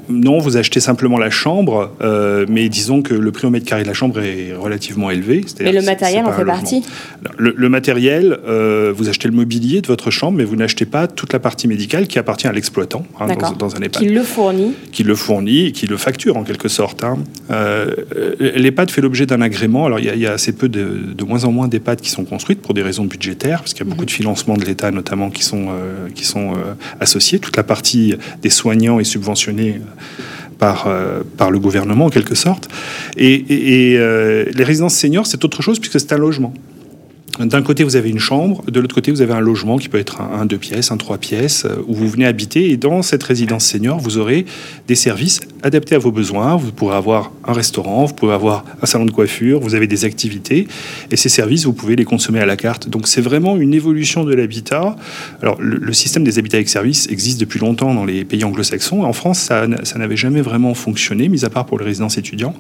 non, 0.10 0.40
vous 0.40 0.58
achetez 0.58 0.80
simplement 0.80 1.18
la 1.18 1.30
chambre, 1.30 1.92
euh, 2.02 2.46
mais 2.50 2.70
disons 2.70 3.02
que 3.02 3.14
le 3.14 3.32
prix 3.32 3.48
au 3.48 3.50
mètre 3.50 3.66
carré 3.66 3.84
de 3.84 3.88
la 3.88 3.94
chambre 3.94 4.20
est 4.22 4.54
relativement 4.54 5.10
élevé. 5.10 5.44
Mais 5.60 5.72
le 5.72 5.82
matériel 5.82 6.26
en 6.26 6.32
fait 6.32 6.46
partie 6.46 6.84
le, 7.38 7.70
matériel, 7.70 8.38
euh, 8.48 8.94
vous 8.96 9.10
achetez 9.10 9.28
le 9.28 9.34
mobilier 9.34 9.82
de 9.82 9.88
votre 9.88 10.12
chambre, 10.12 10.38
mais 10.38 10.44
vous 10.44 10.56
n'achetez 10.56 10.86
pas 10.86 11.08
toute 11.08 11.34
la 11.34 11.40
partie 11.40 11.68
médicale 11.68 12.08
qui 12.08 12.20
appartient 12.20 12.48
à 12.48 12.52
l'exploitant 12.52 13.04
hein, 13.20 13.28
dans, 13.58 13.76
un 13.76 13.80
EHPAD. 13.80 14.04
Qui 14.04 14.10
le 14.10 14.24
fournit 14.24 14.74
Qui 14.92 15.04
le 15.04 15.16
fournit 15.16 15.68
et 15.68 15.72
qui 15.72 15.88
le 15.88 15.98
facture 15.98 16.38
en 16.38 16.44
quelque 16.44 16.68
sorte. 16.68 17.04
Hein. 17.04 17.18
L'EHPAD 18.40 18.92
fait 18.92 19.02
l'objet 19.02 19.26
d'un 19.26 19.42
agrément. 19.42 19.86
Alors, 19.86 20.00
il 20.00 20.06
y, 20.06 20.28
a 20.28 20.32
assez 20.32 20.54
peu 20.54 20.70
de, 20.70 21.14
de 21.14 21.24
moins 21.24 21.44
en 21.44 21.52
moins 21.52 21.68
d'EHPAD 21.68 22.02
qui 22.02 22.10
sont 22.10 22.24
construites 22.24 22.62
pour 22.62 22.74
des 22.74 22.84
raisons 22.88 23.06
budgétaires, 23.06 23.60
parce 23.60 23.74
qu'il 23.74 23.86
y 23.86 23.88
a 23.88 23.90
beaucoup 23.90 24.06
de 24.06 24.12
financement 24.12 24.56
de 24.56 24.66
l'État 24.66 24.92
notamment 24.92 25.30
qui 25.30 25.44
sont, 25.44 25.68
euh, 25.70 26.10
qui 26.16 26.26
sont 26.26 26.54
euh, 26.54 26.74
associés. 27.00 27.40
Toute 27.40 27.58
la 27.58 27.64
partie 27.64 28.16
des 28.42 28.50
soignants 28.50 29.00
est 29.00 29.04
subventionnée 29.04 29.82
par, 30.58 30.88
euh, 30.88 31.22
par 31.38 31.52
le 31.52 31.60
gouvernement 31.60 32.06
en 32.06 32.10
quelque 32.10 32.36
sorte. 32.36 32.70
Et, 33.18 33.44
les 34.58 34.64
résidences 34.64 34.96
seniors, 34.96 35.28
c'est 35.28 35.44
autre 35.46 35.62
chose 35.62 35.80
puisque 35.80 36.00
c'est 36.00 36.14
un 36.14 36.18
logement. 36.18 36.54
D'un 37.40 37.62
côté, 37.62 37.84
vous 37.84 37.96
avez 37.96 38.10
une 38.10 38.20
chambre, 38.20 38.64
de 38.70 38.80
l'autre 38.80 38.96
côté, 38.96 39.12
vous 39.12 39.22
avez 39.22 39.34
un 39.34 39.40
logement 39.40 39.78
qui 39.78 39.90
peut 39.90 40.00
être 40.00 40.22
un, 40.22 40.46
deux 40.46 40.58
pièces, 40.58 40.92
un 40.92 40.98
trois 40.98 41.20
pièces, 41.20 41.66
euh, 41.66 41.84
où 41.88 41.94
vous 41.94 42.08
venez 42.08 42.26
habiter. 42.26 42.72
Et 42.72 42.78
dans 42.78 43.04
cette 43.04 43.22
résidence 43.22 43.64
senior, 43.64 44.00
vous 44.00 44.18
aurez 44.18 44.46
des 44.88 44.96
services 44.96 45.42
adaptés 45.62 45.94
à 45.94 46.00
vos 46.00 46.12
besoins. 46.12 46.56
Vous 46.56 46.72
pourrez 46.72 46.96
avoir 46.96 47.32
un 47.46 47.54
restaurant, 47.54 48.06
vous 48.06 48.16
pouvez 48.16 48.34
avoir 48.34 48.66
un 48.82 48.86
salon 48.88 49.06
de 49.06 49.12
coiffure, 49.12 49.60
vous 49.60 49.76
avez 49.76 49.86
des 49.86 50.04
activités. 50.04 50.68
Et 51.12 51.16
ces 51.16 51.30
services, 51.30 51.66
vous 51.66 51.74
pouvez 51.74 51.96
les 51.96 52.06
consommer 52.06 52.40
à 52.40 52.46
la 52.46 52.58
carte. 52.58 52.90
Donc 52.90 53.08
c'est 53.08 53.22
vraiment 53.22 53.56
une 53.58 53.74
évolution 53.74 54.24
de 54.24 54.34
l'habitat. 54.34 54.96
Alors 55.42 55.58
le, 55.60 55.94
système 55.94 56.24
des 56.24 56.40
habitats 56.40 56.58
avec 56.58 56.70
services 56.70 57.08
existe 57.10 57.40
depuis 57.40 57.60
longtemps 57.60 57.94
dans 57.94 58.06
les 58.06 58.26
pays 58.26 58.44
anglo-saxons. 58.44 59.04
En 59.04 59.14
France, 59.14 59.40
ça, 59.40 59.68
n'avait 59.68 60.18
jamais 60.18 60.42
vraiment 60.42 60.74
fonctionné, 60.74 61.30
mis 61.30 61.46
à 61.46 61.50
part 61.50 61.66
pour 61.66 61.80
les 61.80 61.86
résidences 61.86 62.18
étudiants. 62.18 62.56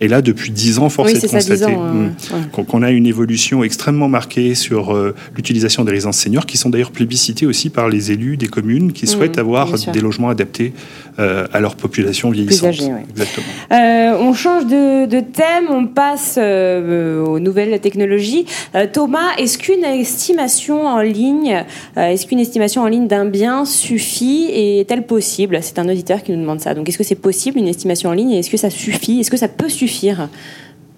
Et 0.00 0.08
là, 0.08 0.22
depuis 0.22 0.50
dix 0.50 0.78
ans, 0.78 0.88
force 0.88 1.12
est 1.12 1.22
de 1.22 1.28
constater 1.28 1.74
hmm, 1.74 2.10
qu'on 2.52 2.82
a 2.82 2.90
une 2.90 3.06
évolution 3.06 3.64
extrêmement 3.64 4.08
marquée 4.08 4.54
sur 4.54 4.94
euh, 4.94 5.14
l'utilisation 5.34 5.84
des 5.84 5.92
résidences 5.92 6.18
seniors, 6.18 6.46
qui 6.46 6.58
sont 6.58 6.70
d'ailleurs 6.70 6.90
plébiscitées 6.90 7.46
aussi 7.46 7.70
par 7.70 7.88
les 7.88 8.12
élus 8.12 8.36
des 8.36 8.48
communes 8.48 8.92
qui 8.92 9.04
mmh, 9.04 9.08
souhaitent 9.08 9.38
avoir 9.38 9.72
des 9.92 10.00
logements 10.00 10.28
adaptés 10.28 10.72
euh, 11.18 11.46
à 11.52 11.60
leur 11.60 11.76
population 11.76 12.30
vieillissante. 12.30 12.74
Exactement. 13.10 13.46
Euh, 13.72 14.18
on 14.20 14.34
change 14.34 14.66
de, 14.66 15.20
thème, 15.20 15.66
on 15.70 15.86
passe 15.86 16.38
aux 16.38 17.38
nouvelles 17.38 17.80
technologies. 17.80 18.44
Thomas, 18.92 19.34
est-ce 19.38 19.58
qu'une 19.58 19.84
estimation 19.84 20.86
en 20.86 21.00
ligne, 21.00 21.64
est-ce 21.96 22.26
qu'une 22.26 22.40
estimation 22.40 22.82
en 22.82 22.88
ligne 22.88 23.06
d'un 23.06 23.24
bien 23.24 23.64
suffit 23.64 24.46
et 24.50 24.80
est-elle 24.80 25.06
possible? 25.06 25.58
C'est 25.62 25.78
un 25.78 25.88
auditeur 25.88 26.22
qui 26.22 26.32
nous 26.32 26.40
demande 26.40 26.60
ça. 26.60 26.74
Donc, 26.74 26.88
est-ce 26.88 26.98
que 26.98 27.04
c'est 27.04 27.14
possible 27.14 27.58
une 27.58 27.68
estimation 27.68 28.10
en 28.10 28.12
ligne 28.12 28.32
et 28.32 28.38
est-ce 28.40 28.50
que 28.50 28.56
ça 28.56 28.70
suffit? 28.70 29.20
Est-ce 29.20 29.30
que 29.30 29.36
ça 29.36 29.48
peut 29.48 29.68
suffire 29.68 29.85
suffire 29.86 30.28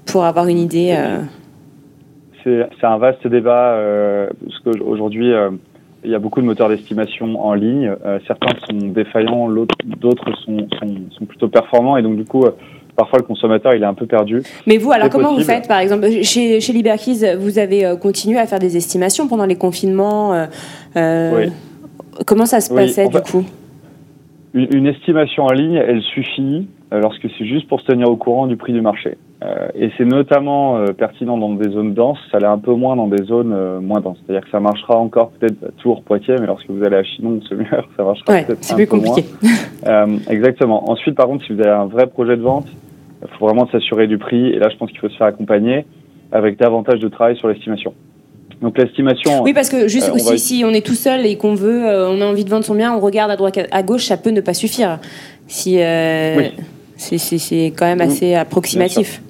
pour 0.06 0.24
avoir 0.24 0.46
une 0.46 0.58
idée 0.58 0.94
euh 0.96 1.20
C'est 2.80 2.86
un 2.86 2.98
vaste 2.98 3.26
débat, 3.26 3.72
euh, 3.72 4.28
parce 4.44 4.58
qu'aujourd'hui, 4.60 5.32
euh, 5.32 5.50
il 6.04 6.10
y 6.10 6.14
a 6.14 6.18
beaucoup 6.18 6.40
de 6.40 6.46
moteurs 6.46 6.68
d'estimation 6.68 7.44
en 7.44 7.54
ligne. 7.54 7.92
certains 8.26 8.56
sont 8.68 8.88
défaillants, 8.88 9.48
d'autres 10.00 10.32
sont, 10.44 10.66
sont, 10.78 11.24
plutôt 11.26 11.48
performants, 11.48 11.96
et 11.96 12.02
donc 12.02 12.16
du 12.16 12.24
coup, 12.24 12.44
parfois 12.96 13.18
le 13.18 13.24
consommateur 13.24 13.74
il 13.74 13.82
est 13.82 13.86
un 13.86 13.94
peu 13.94 14.06
perdu. 14.06 14.42
Mais 14.66 14.78
vous, 14.78 14.92
alors 14.92 15.08
comment 15.10 15.34
vous 15.34 15.42
faites 15.42 15.66
Par 15.66 15.80
exemple, 15.80 16.08
chez, 16.22 16.60
chez 16.60 16.72
Liberkeys, 16.72 17.36
vous 17.36 17.58
avez 17.58 17.96
continué 18.00 18.38
à 18.38 18.46
faire 18.46 18.60
des 18.60 18.76
estimations 18.76 19.26
pendant 19.26 19.44
les 19.44 19.56
confinements. 19.56 20.46
Comment 20.94 22.46
ça 22.46 22.60
se 22.60 22.72
passait 22.72 23.08
du 23.08 23.20
coup? 23.20 23.44
une, 24.54 24.86
estimation 24.86 25.44
en 25.44 25.52
ligne, 25.52 25.74
elle 25.74 26.02
suffit 26.02 26.68
lorsque 26.90 27.28
c'est 27.36 27.46
juste 27.46 27.68
pour 27.68 27.80
se 27.80 27.86
tenir 27.86 28.08
au 28.08 28.16
courant 28.16 28.46
du 28.46 28.56
prix 28.56 28.72
du 28.72 28.80
marché. 28.80 29.16
Euh, 29.44 29.68
et 29.76 29.90
c'est 29.96 30.04
notamment 30.04 30.78
euh, 30.78 30.86
pertinent 30.86 31.38
dans 31.38 31.54
des 31.54 31.70
zones 31.70 31.94
denses, 31.94 32.18
ça 32.32 32.40
l'est 32.40 32.46
un 32.46 32.58
peu 32.58 32.74
moins 32.74 32.96
dans 32.96 33.06
des 33.06 33.22
zones 33.24 33.80
moins 33.80 34.00
denses. 34.00 34.18
C'est-à-dire 34.26 34.44
que 34.44 34.50
ça 34.50 34.58
marchera 34.58 34.96
encore 34.96 35.30
peut-être 35.30 35.62
à 35.64 35.70
Tours, 35.80 36.02
Poitiers, 36.02 36.34
mais 36.40 36.46
lorsque 36.46 36.68
vous 36.68 36.82
allez 36.82 36.96
à 36.96 37.04
Chinon 37.04 37.30
ou 37.30 37.42
Semur, 37.42 37.88
ça 37.96 38.02
marchera 38.02 38.42
peut-être 38.42 38.72
un 38.72 38.74
plus 38.74 38.86
peu 38.86 38.98
compliqué. 38.98 39.24
moins. 39.84 40.18
exactement. 40.28 40.90
Ensuite, 40.90 41.14
par 41.14 41.26
contre, 41.26 41.44
si 41.44 41.52
vous 41.52 41.60
avez 41.60 41.70
un 41.70 41.86
vrai 41.86 42.08
projet 42.08 42.36
de 42.36 42.42
vente, 42.42 42.66
il 43.22 43.28
faut 43.38 43.46
vraiment 43.46 43.68
s'assurer 43.68 44.08
du 44.08 44.18
prix. 44.18 44.48
Et 44.48 44.58
là, 44.58 44.68
je 44.70 44.76
pense 44.76 44.90
qu'il 44.90 44.98
faut 44.98 45.08
se 45.08 45.16
faire 45.16 45.28
accompagner 45.28 45.84
avec 46.32 46.58
davantage 46.58 46.98
de 46.98 47.08
travail 47.08 47.36
sur 47.36 47.48
l'estimation. 47.48 47.94
Donc 48.60 48.76
l'estimation. 48.76 49.44
Oui, 49.44 49.54
parce 49.54 49.68
que 49.68 49.86
juste 49.86 50.10
aussi, 50.12 50.38
si 50.40 50.64
on 50.64 50.70
est 50.70 50.84
tout 50.84 50.94
seul 50.94 51.24
et 51.26 51.36
qu'on 51.36 51.54
veut, 51.54 51.84
on 51.84 52.20
a 52.20 52.24
envie 52.24 52.44
de 52.44 52.50
vendre 52.50 52.64
son 52.64 52.74
bien, 52.74 52.92
on 52.92 52.98
regarde 52.98 53.30
à 53.30 53.36
droite, 53.36 53.60
à 53.70 53.82
gauche, 53.84 54.06
ça 54.06 54.16
peut 54.16 54.30
ne 54.30 54.40
pas 54.40 54.52
suffire. 54.52 54.98
Si, 55.46 55.76
oui. 55.76 56.50
C'est 56.98 57.66
quand 57.76 57.86
même 57.86 58.00
assez 58.00 58.34
approximatif. 58.34 59.22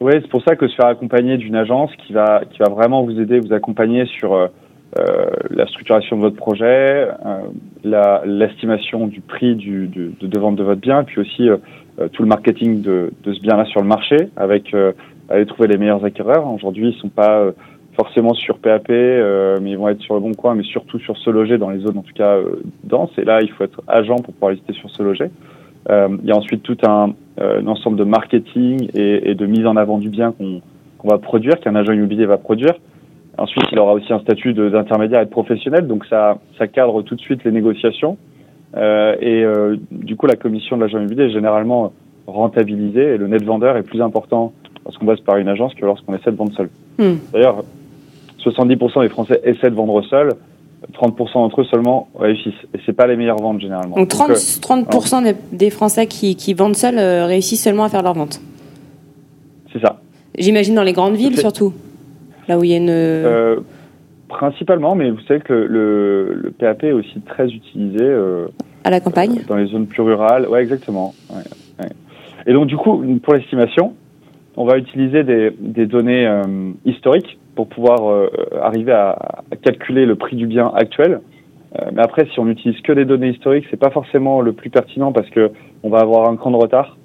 Oui, 0.00 0.12
c'est 0.14 0.28
pour 0.28 0.42
ça 0.42 0.54
que 0.54 0.68
se 0.68 0.74
faire 0.76 0.86
accompagner 0.86 1.36
d'une 1.38 1.56
agence 1.56 1.90
qui 1.96 2.12
va, 2.12 2.42
qui 2.50 2.58
va 2.58 2.68
vraiment 2.68 3.02
vous 3.02 3.20
aider, 3.20 3.40
vous 3.40 3.52
accompagner 3.52 4.06
sur 4.06 4.32
euh, 4.32 4.46
euh, 4.98 5.26
la 5.50 5.66
structuration 5.66 6.16
de 6.16 6.22
votre 6.22 6.36
projet, 6.36 7.08
euh, 7.26 8.20
l'estimation 8.24 9.08
du 9.08 9.20
prix 9.20 9.56
du, 9.56 9.88
de, 9.88 10.12
de, 10.20 10.38
vente 10.38 10.54
de 10.54 10.62
votre 10.62 10.80
bien, 10.80 11.02
puis 11.02 11.20
aussi 11.20 11.48
tout 12.12 12.22
le 12.22 12.28
marketing 12.28 12.80
de, 12.80 13.12
de 13.24 13.32
ce 13.32 13.40
bien-là 13.40 13.64
sur 13.64 13.80
le 13.80 13.88
marché, 13.88 14.16
avec 14.36 14.72
aller 15.28 15.46
trouver 15.46 15.68
les 15.68 15.78
meilleurs 15.78 16.04
acquéreurs. 16.04 16.46
Aujourd'hui, 16.52 16.90
ils 16.90 16.94
ne 16.94 17.00
sont 17.00 17.08
pas 17.08 17.44
forcément 17.96 18.34
sur 18.34 18.58
PAP, 18.58 18.88
mais 18.88 19.70
ils 19.70 19.76
vont 19.76 19.88
être 19.88 20.00
sur 20.02 20.14
le 20.14 20.20
bon 20.20 20.32
coin, 20.32 20.54
mais 20.54 20.62
surtout 20.62 21.00
sur 21.00 21.16
ce 21.18 21.28
loger 21.28 21.58
dans 21.58 21.70
les 21.70 21.80
zones 21.80 21.98
en 21.98 22.02
tout 22.02 22.14
cas 22.14 22.36
denses. 22.84 23.10
Et 23.18 23.24
là, 23.24 23.40
il 23.42 23.50
faut 23.50 23.64
être 23.64 23.82
agent 23.88 24.14
pour 24.16 24.32
pouvoir 24.32 24.52
lister 24.52 24.74
sur 24.74 24.90
ce 24.90 25.02
loger. 25.02 25.28
Euh, 25.90 26.08
il 26.22 26.28
y 26.28 26.32
a 26.32 26.36
ensuite 26.36 26.62
tout 26.62 26.76
un, 26.86 27.14
euh, 27.40 27.62
ensemble 27.66 27.96
de 27.96 28.04
marketing 28.04 28.88
et, 28.94 29.30
et, 29.30 29.34
de 29.34 29.46
mise 29.46 29.66
en 29.66 29.76
avant 29.76 29.98
du 29.98 30.10
bien 30.10 30.32
qu'on 30.32 31.08
va 31.08 31.18
produire, 31.18 31.60
qu'un 31.60 31.74
agent 31.74 31.92
immobilier 31.92 32.26
va 32.26 32.36
produire. 32.36 32.74
Ensuite, 33.38 33.64
il 33.70 33.78
aura 33.78 33.92
aussi 33.92 34.12
un 34.12 34.18
statut 34.18 34.52
d'intermédiaire 34.52 35.20
et 35.20 35.24
de 35.24 35.30
professionnel, 35.30 35.86
donc 35.86 36.04
ça, 36.06 36.38
ça 36.58 36.66
cadre 36.66 37.02
tout 37.02 37.14
de 37.14 37.20
suite 37.20 37.44
les 37.44 37.52
négociations. 37.52 38.18
Euh, 38.76 39.14
et 39.20 39.44
euh, 39.44 39.76
du 39.92 40.16
coup, 40.16 40.26
la 40.26 40.34
commission 40.34 40.76
de 40.76 40.82
l'agent 40.82 40.98
immobilier 40.98 41.24
est 41.24 41.30
généralement 41.30 41.92
rentabilisée 42.26 43.14
et 43.14 43.16
le 43.16 43.28
net 43.28 43.42
vendeur 43.44 43.76
est 43.76 43.84
plus 43.84 44.02
important 44.02 44.52
lorsqu'on 44.84 45.06
passe 45.06 45.20
par 45.20 45.36
une 45.36 45.48
agence 45.48 45.74
que 45.74 45.86
lorsqu'on 45.86 46.14
essaie 46.14 46.32
de 46.32 46.36
vendre 46.36 46.52
seul. 46.54 46.68
Hmm. 46.98 47.16
D'ailleurs, 47.32 47.62
70% 48.44 49.02
des 49.02 49.08
Français 49.08 49.40
essaient 49.44 49.70
de 49.70 49.76
vendre 49.76 50.02
seul, 50.02 50.30
30% 50.92 51.34
d'entre 51.34 51.60
eux 51.60 51.64
seulement 51.64 52.08
réussissent. 52.18 52.54
Et 52.74 52.80
c'est 52.86 52.92
pas 52.92 53.06
les 53.06 53.16
meilleures 53.16 53.40
ventes 53.40 53.60
généralement. 53.60 53.96
Donc 53.96 54.10
30%, 54.10 54.60
30 54.60 55.26
euh, 55.26 55.32
des, 55.52 55.70
Français 55.70 56.06
qui, 56.06 56.36
qui 56.36 56.54
vendent 56.54 56.76
seuls 56.76 56.98
réussissent 56.98 57.62
seulement 57.62 57.84
à 57.84 57.88
faire 57.88 58.02
leur 58.02 58.14
vente. 58.14 58.40
C'est 59.72 59.80
ça. 59.80 60.00
J'imagine 60.38 60.74
dans 60.74 60.82
les 60.82 60.92
grandes 60.92 61.16
villes 61.16 61.38
surtout. 61.38 61.72
Là 62.48 62.58
où 62.58 62.64
il 62.64 62.70
y 62.70 62.74
a 62.74 62.78
une. 62.78 62.88
Euh, 62.90 63.56
principalement, 64.28 64.94
mais 64.94 65.10
vous 65.10 65.20
savez 65.28 65.40
que 65.40 65.52
le, 65.52 66.34
le, 66.34 66.50
PAP 66.50 66.84
est 66.84 66.92
aussi 66.92 67.20
très 67.20 67.48
utilisé. 67.48 68.02
Euh, 68.02 68.48
à 68.84 68.90
la 68.90 69.00
campagne 69.00 69.42
Dans 69.46 69.56
les 69.56 69.66
zones 69.66 69.86
plus 69.86 70.02
rurales. 70.02 70.46
Ouais, 70.48 70.62
exactement. 70.62 71.14
Et 72.46 72.52
donc, 72.52 72.66
du 72.66 72.76
coup, 72.76 73.04
pour 73.22 73.34
l'estimation, 73.34 73.92
on 74.56 74.64
va 74.64 74.78
utiliser 74.78 75.24
des, 75.24 75.50
des 75.58 75.84
données 75.84 76.26
euh, 76.26 76.42
historiques 76.86 77.38
pour 77.58 77.66
pouvoir 77.66 78.28
arriver 78.62 78.92
à, 78.92 79.42
calculer 79.64 80.06
le 80.06 80.14
prix 80.14 80.36
du 80.36 80.46
bien 80.46 80.70
actuel. 80.76 81.20
mais 81.92 82.00
après, 82.00 82.26
si 82.32 82.38
on 82.38 82.44
n'utilise 82.44 82.80
que 82.82 82.92
des 82.92 83.04
données 83.04 83.30
historiques, 83.30 83.66
c'est 83.68 83.80
pas 83.80 83.90
forcément 83.90 84.40
le 84.40 84.52
plus 84.52 84.70
pertinent 84.70 85.10
parce 85.10 85.28
que 85.30 85.50
on 85.82 85.90
va 85.90 85.98
avoir 85.98 86.30
un 86.30 86.36
cran 86.36 86.52
de 86.52 86.56
retard. 86.56 86.96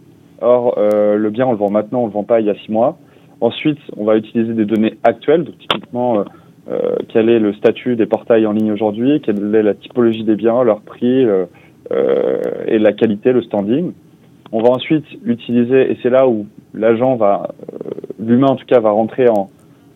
Or, 0.41 0.75
le 0.77 1.29
bien, 1.31 1.47
on 1.47 1.53
le 1.53 1.57
vend 1.57 1.71
maintenant, 1.71 2.03
on 2.03 2.05
le 2.05 2.11
vend 2.11 2.23
pas 2.23 2.39
il 2.39 2.45
y 2.45 2.51
a 2.51 2.55
six 2.65 2.71
mois. 2.71 2.99
Ensuite, 3.43 3.79
on 3.97 4.05
va 4.05 4.15
utiliser 4.15 4.53
des 4.53 4.63
données 4.63 4.93
actuelles, 5.03 5.43
donc 5.43 5.57
typiquement 5.57 6.19
euh, 6.19 6.23
euh, 6.71 6.95
quel 7.09 7.27
est 7.27 7.39
le 7.39 7.51
statut 7.51 7.97
des 7.97 8.05
portails 8.05 8.45
en 8.45 8.53
ligne 8.53 8.71
aujourd'hui, 8.71 9.19
quelle 9.19 9.53
est 9.53 9.63
la 9.63 9.73
typologie 9.73 10.23
des 10.23 10.37
biens, 10.37 10.63
leur 10.63 10.79
prix 10.79 11.25
euh, 11.25 11.45
et 12.65 12.79
la 12.79 12.93
qualité, 12.93 13.33
le 13.33 13.41
standing. 13.41 13.91
On 14.53 14.61
va 14.61 14.69
ensuite 14.69 15.03
utiliser, 15.25 15.91
et 15.91 15.97
c'est 16.01 16.09
là 16.09 16.25
où 16.25 16.45
l'agent 16.73 17.17
va, 17.17 17.49
l'humain 18.17 18.47
en 18.47 18.55
tout 18.55 18.65
cas, 18.65 18.79
va 18.79 18.91
rentrer 18.91 19.27
en, 19.27 19.49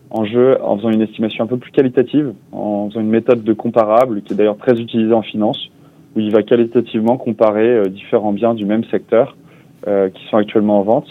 en 0.10 0.26
jeu 0.26 0.58
en 0.62 0.78
faisant 0.78 0.90
une 0.90 1.02
estimation 1.02 1.44
un 1.44 1.48
peu 1.48 1.58
plus 1.58 1.72
qualitative, 1.72 2.34
en 2.52 2.90
faisant 2.90 3.02
une 3.02 3.10
méthode 3.10 3.44
de 3.44 3.54
comparable 3.54 4.22
qui 4.22 4.34
est 4.34 4.36
d'ailleurs 4.36 4.58
très 4.58 4.80
utilisée 4.80 5.14
en 5.14 5.22
finance, 5.22 5.70
où 6.16 6.20
il 6.20 6.32
va 6.32 6.44
qualitativement 6.44 7.18
comparer 7.18 7.90
différents 7.90 8.32
biens 8.34 8.54
du 8.54 8.66
même 8.66 8.84
secteur 8.86 9.36
qui 9.86 10.28
sont 10.30 10.38
actuellement 10.38 10.80
en 10.80 10.84
vente 10.84 11.08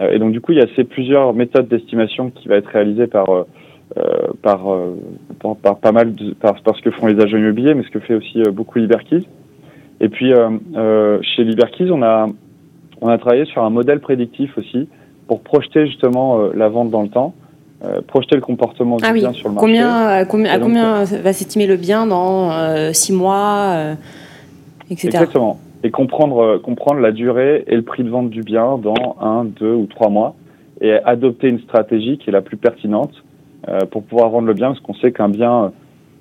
euh, 0.00 0.12
et 0.12 0.18
donc 0.18 0.32
du 0.32 0.40
coup, 0.40 0.52
il 0.52 0.58
y 0.58 0.62
a 0.62 0.66
ces 0.76 0.84
plusieurs 0.84 1.34
méthodes 1.34 1.68
d'estimation 1.68 2.30
qui 2.30 2.48
va 2.48 2.56
être 2.56 2.68
réalisées 2.68 3.06
par 3.06 3.28
euh, 3.30 3.42
euh, 3.96 4.28
par, 4.42 4.66
par, 5.62 5.78
pas 5.78 5.92
mal 5.92 6.14
de, 6.14 6.34
par, 6.34 6.56
ce 6.58 6.82
que 6.82 6.90
font 6.90 7.06
les 7.06 7.18
agents 7.22 7.38
immobiliers, 7.38 7.72
mais 7.72 7.82
ce 7.84 7.88
que 7.88 8.00
fait 8.00 8.14
aussi 8.14 8.42
beaucoup 8.52 8.78
Liberkeys. 8.78 9.26
Et 10.00 10.10
puis 10.10 10.32
chez 11.22 11.44
Liberkeys, 11.44 11.90
on 11.90 12.02
a 12.02 12.28
on 13.00 13.08
a 13.08 13.16
travaillé 13.16 13.46
sur 13.46 13.64
un 13.64 13.70
modèle 13.70 14.00
prédictif 14.00 14.56
aussi 14.58 14.88
pour 15.26 15.40
projeter 15.40 15.86
justement 15.86 16.50
la 16.54 16.68
vente 16.68 16.90
dans 16.90 17.02
le 17.02 17.08
temps. 17.08 17.34
Projeter 18.06 18.34
le 18.34 18.40
comportement 18.40 18.96
du 18.96 19.04
ah 19.06 19.12
bien 19.12 19.32
sur 19.32 19.48
le 19.48 19.54
marché. 19.54 19.66
Combien, 19.66 20.24
combien, 20.24 20.52
à 20.52 20.58
combien 20.58 21.04
va 21.04 21.32
s'estimer 21.32 21.66
le 21.66 21.76
bien 21.76 22.06
dans 22.06 22.92
six 22.92 23.12
mois, 23.12 23.94
etc. 24.90 25.08
Exactement 25.08 25.58
et 25.82 25.90
comprendre, 25.90 26.38
euh, 26.38 26.58
comprendre 26.58 27.00
la 27.00 27.12
durée 27.12 27.64
et 27.66 27.76
le 27.76 27.82
prix 27.82 28.02
de 28.02 28.08
vente 28.08 28.30
du 28.30 28.42
bien 28.42 28.78
dans 28.78 29.16
un, 29.20 29.44
deux 29.44 29.74
ou 29.74 29.86
trois 29.86 30.08
mois 30.08 30.34
et 30.80 30.92
adopter 30.92 31.48
une 31.48 31.60
stratégie 31.60 32.18
qui 32.18 32.30
est 32.30 32.32
la 32.32 32.40
plus 32.40 32.56
pertinente 32.56 33.12
euh, 33.68 33.80
pour 33.90 34.02
pouvoir 34.02 34.30
vendre 34.30 34.46
le 34.46 34.54
bien 34.54 34.68
parce 34.68 34.80
qu'on 34.80 34.94
sait 34.94 35.12
qu'un 35.12 35.28
bien 35.28 35.64
euh, 35.64 35.68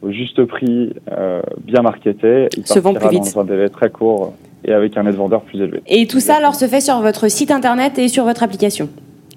au 0.04 0.12
juste 0.12 0.44
prix, 0.46 0.94
euh, 1.12 1.42
bien 1.60 1.82
marketé, 1.82 2.50
il 2.56 2.68
se 2.68 2.78
vend 2.78 2.94
plus 2.94 3.10
vite. 3.10 3.34
dans 3.34 3.42
un 3.42 3.46
délai 3.46 3.70
très 3.70 3.90
court 3.90 4.34
et 4.64 4.72
avec 4.72 4.96
un 4.96 5.04
net 5.04 5.16
vendeur 5.16 5.42
plus 5.42 5.60
élevé. 5.60 5.82
Et 5.88 6.06
tout 6.06 6.20
ça 6.20 6.36
alors 6.36 6.54
se 6.54 6.66
fait 6.66 6.82
sur 6.82 7.00
votre 7.02 7.28
site 7.30 7.50
internet 7.50 7.98
et 7.98 8.08
sur 8.08 8.24
votre 8.24 8.44
application, 8.44 8.90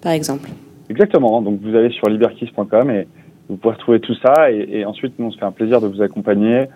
par 0.02 0.12
exemple 0.12 0.50
Exactement. 0.90 1.40
Donc 1.40 1.60
vous 1.62 1.74
allez 1.74 1.90
sur 1.90 2.08
liberkiss.com 2.08 2.90
et 2.90 3.06
vous 3.48 3.56
pouvez 3.56 3.74
retrouver 3.74 4.00
tout 4.00 4.14
ça 4.22 4.50
et, 4.50 4.68
et 4.70 4.84
ensuite 4.84 5.18
nous 5.18 5.26
on 5.26 5.30
se 5.30 5.38
fait 5.38 5.46
un 5.46 5.52
plaisir 5.52 5.80
de 5.80 5.86
vous 5.86 6.02
accompagner 6.02 6.66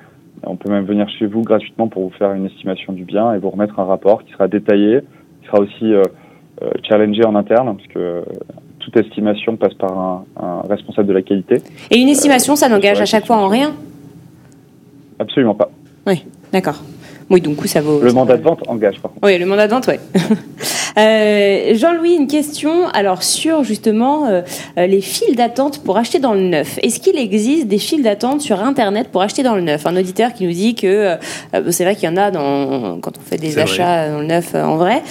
on 0.46 0.56
peut 0.56 0.70
même 0.70 0.84
venir 0.84 1.08
chez 1.18 1.26
vous 1.26 1.42
gratuitement 1.42 1.88
pour 1.88 2.04
vous 2.04 2.14
faire 2.16 2.32
une 2.32 2.46
estimation 2.46 2.92
du 2.92 3.04
bien 3.04 3.32
et 3.32 3.38
vous 3.38 3.50
remettre 3.50 3.78
un 3.78 3.84
rapport 3.84 4.24
qui 4.24 4.32
sera 4.32 4.48
détaillé, 4.48 5.00
qui 5.40 5.46
sera 5.46 5.60
aussi 5.60 5.92
euh, 5.92 6.02
euh, 6.62 6.70
challengé 6.82 7.24
en 7.24 7.34
interne, 7.34 7.76
parce 7.76 7.88
que 7.88 8.22
toute 8.80 8.96
estimation 8.96 9.56
passe 9.56 9.74
par 9.74 9.96
un, 9.96 10.62
responsable 10.68 11.08
de 11.08 11.12
la 11.14 11.22
qualité. 11.22 11.62
Et 11.90 11.98
une 11.98 12.08
estimation, 12.08 12.56
ça 12.56 12.68
n'engage 12.68 13.00
à 13.00 13.06
chaque 13.06 13.26
fois 13.26 13.36
en 13.36 13.48
rien? 13.48 13.74
Absolument 15.18 15.54
pas. 15.54 15.70
Oui, 16.06 16.24
d'accord. 16.52 16.82
Oui, 17.30 17.40
donc 17.40 17.64
ça 17.66 17.80
vaut. 17.80 18.00
Le 18.02 18.12
mandat 18.12 18.36
de 18.36 18.42
vente 18.42 18.68
engage, 18.68 19.00
par 19.00 19.10
contre. 19.12 19.26
Oui, 19.26 19.38
le 19.38 19.46
mandat 19.46 19.66
de 19.66 19.72
vente, 19.72 19.88
oui. 19.88 19.94
Euh, 20.96 21.74
Jean-Louis, 21.74 22.14
une 22.14 22.26
question 22.28 22.86
alors 22.88 23.22
sur 23.22 23.64
justement 23.64 24.26
euh, 24.26 24.42
euh, 24.78 24.86
les 24.86 25.00
files 25.00 25.34
d'attente 25.34 25.82
pour 25.82 25.96
acheter 25.96 26.20
dans 26.20 26.34
le 26.34 26.42
neuf. 26.42 26.78
Est-ce 26.82 27.00
qu'il 27.00 27.18
existe 27.18 27.66
des 27.66 27.78
files 27.78 28.02
d'attente 28.02 28.40
sur 28.40 28.60
Internet 28.60 29.08
pour 29.10 29.22
acheter 29.22 29.42
dans 29.42 29.56
le 29.56 29.62
neuf? 29.62 29.86
Un 29.86 29.96
auditeur 29.96 30.32
qui 30.32 30.46
nous 30.46 30.52
dit 30.52 30.74
que 30.74 31.16
c'est 31.70 31.84
vrai 31.84 31.96
qu'il 31.96 32.08
y 32.08 32.12
en 32.12 32.16
a 32.16 32.30
dans, 32.30 32.98
quand 33.00 33.12
on 33.18 33.20
fait 33.20 33.38
des 33.38 33.58
achats 33.58 34.10
dans 34.10 34.20
le 34.20 34.26
neuf 34.26 34.54
en 34.54 34.76
vrai. 34.76 35.02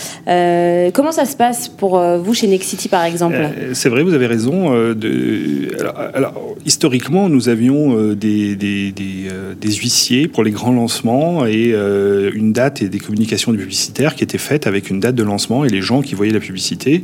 comment 0.93 1.11
ça 1.11 1.25
se 1.25 1.35
passe 1.35 1.67
pour 1.67 1.99
vous 1.99 2.33
chez 2.33 2.47
Nexity 2.47 2.87
par 2.87 3.03
exemple? 3.03 3.37
C'est 3.73 3.89
vrai, 3.89 4.03
vous 4.03 4.13
avez 4.13 4.27
raison. 4.27 4.71
de, 4.93 5.69
alors, 6.13 6.33
historiquement, 6.65 7.29
nous 7.29 7.49
avions 7.49 8.13
des, 8.13 8.55
des, 8.55 8.91
des, 8.91 9.25
des, 9.59 9.71
huissiers 9.73 10.27
pour 10.27 10.43
les 10.43 10.51
grands 10.51 10.71
lancements 10.71 11.45
et 11.45 11.73
une 12.33 12.53
date 12.53 12.81
et 12.81 12.89
des 12.89 12.99
communications 12.99 13.51
publicitaires 13.51 14.15
qui 14.15 14.23
étaient 14.23 14.37
faites 14.37 14.67
avec 14.67 14.89
une 14.89 14.99
date 14.99 15.15
de 15.15 15.23
lancement 15.23 15.65
et 15.65 15.72
les 15.73 15.81
gens 15.81 16.01
qui 16.01 16.15
voyaient 16.15 16.31
la 16.31 16.39
publicité 16.39 17.03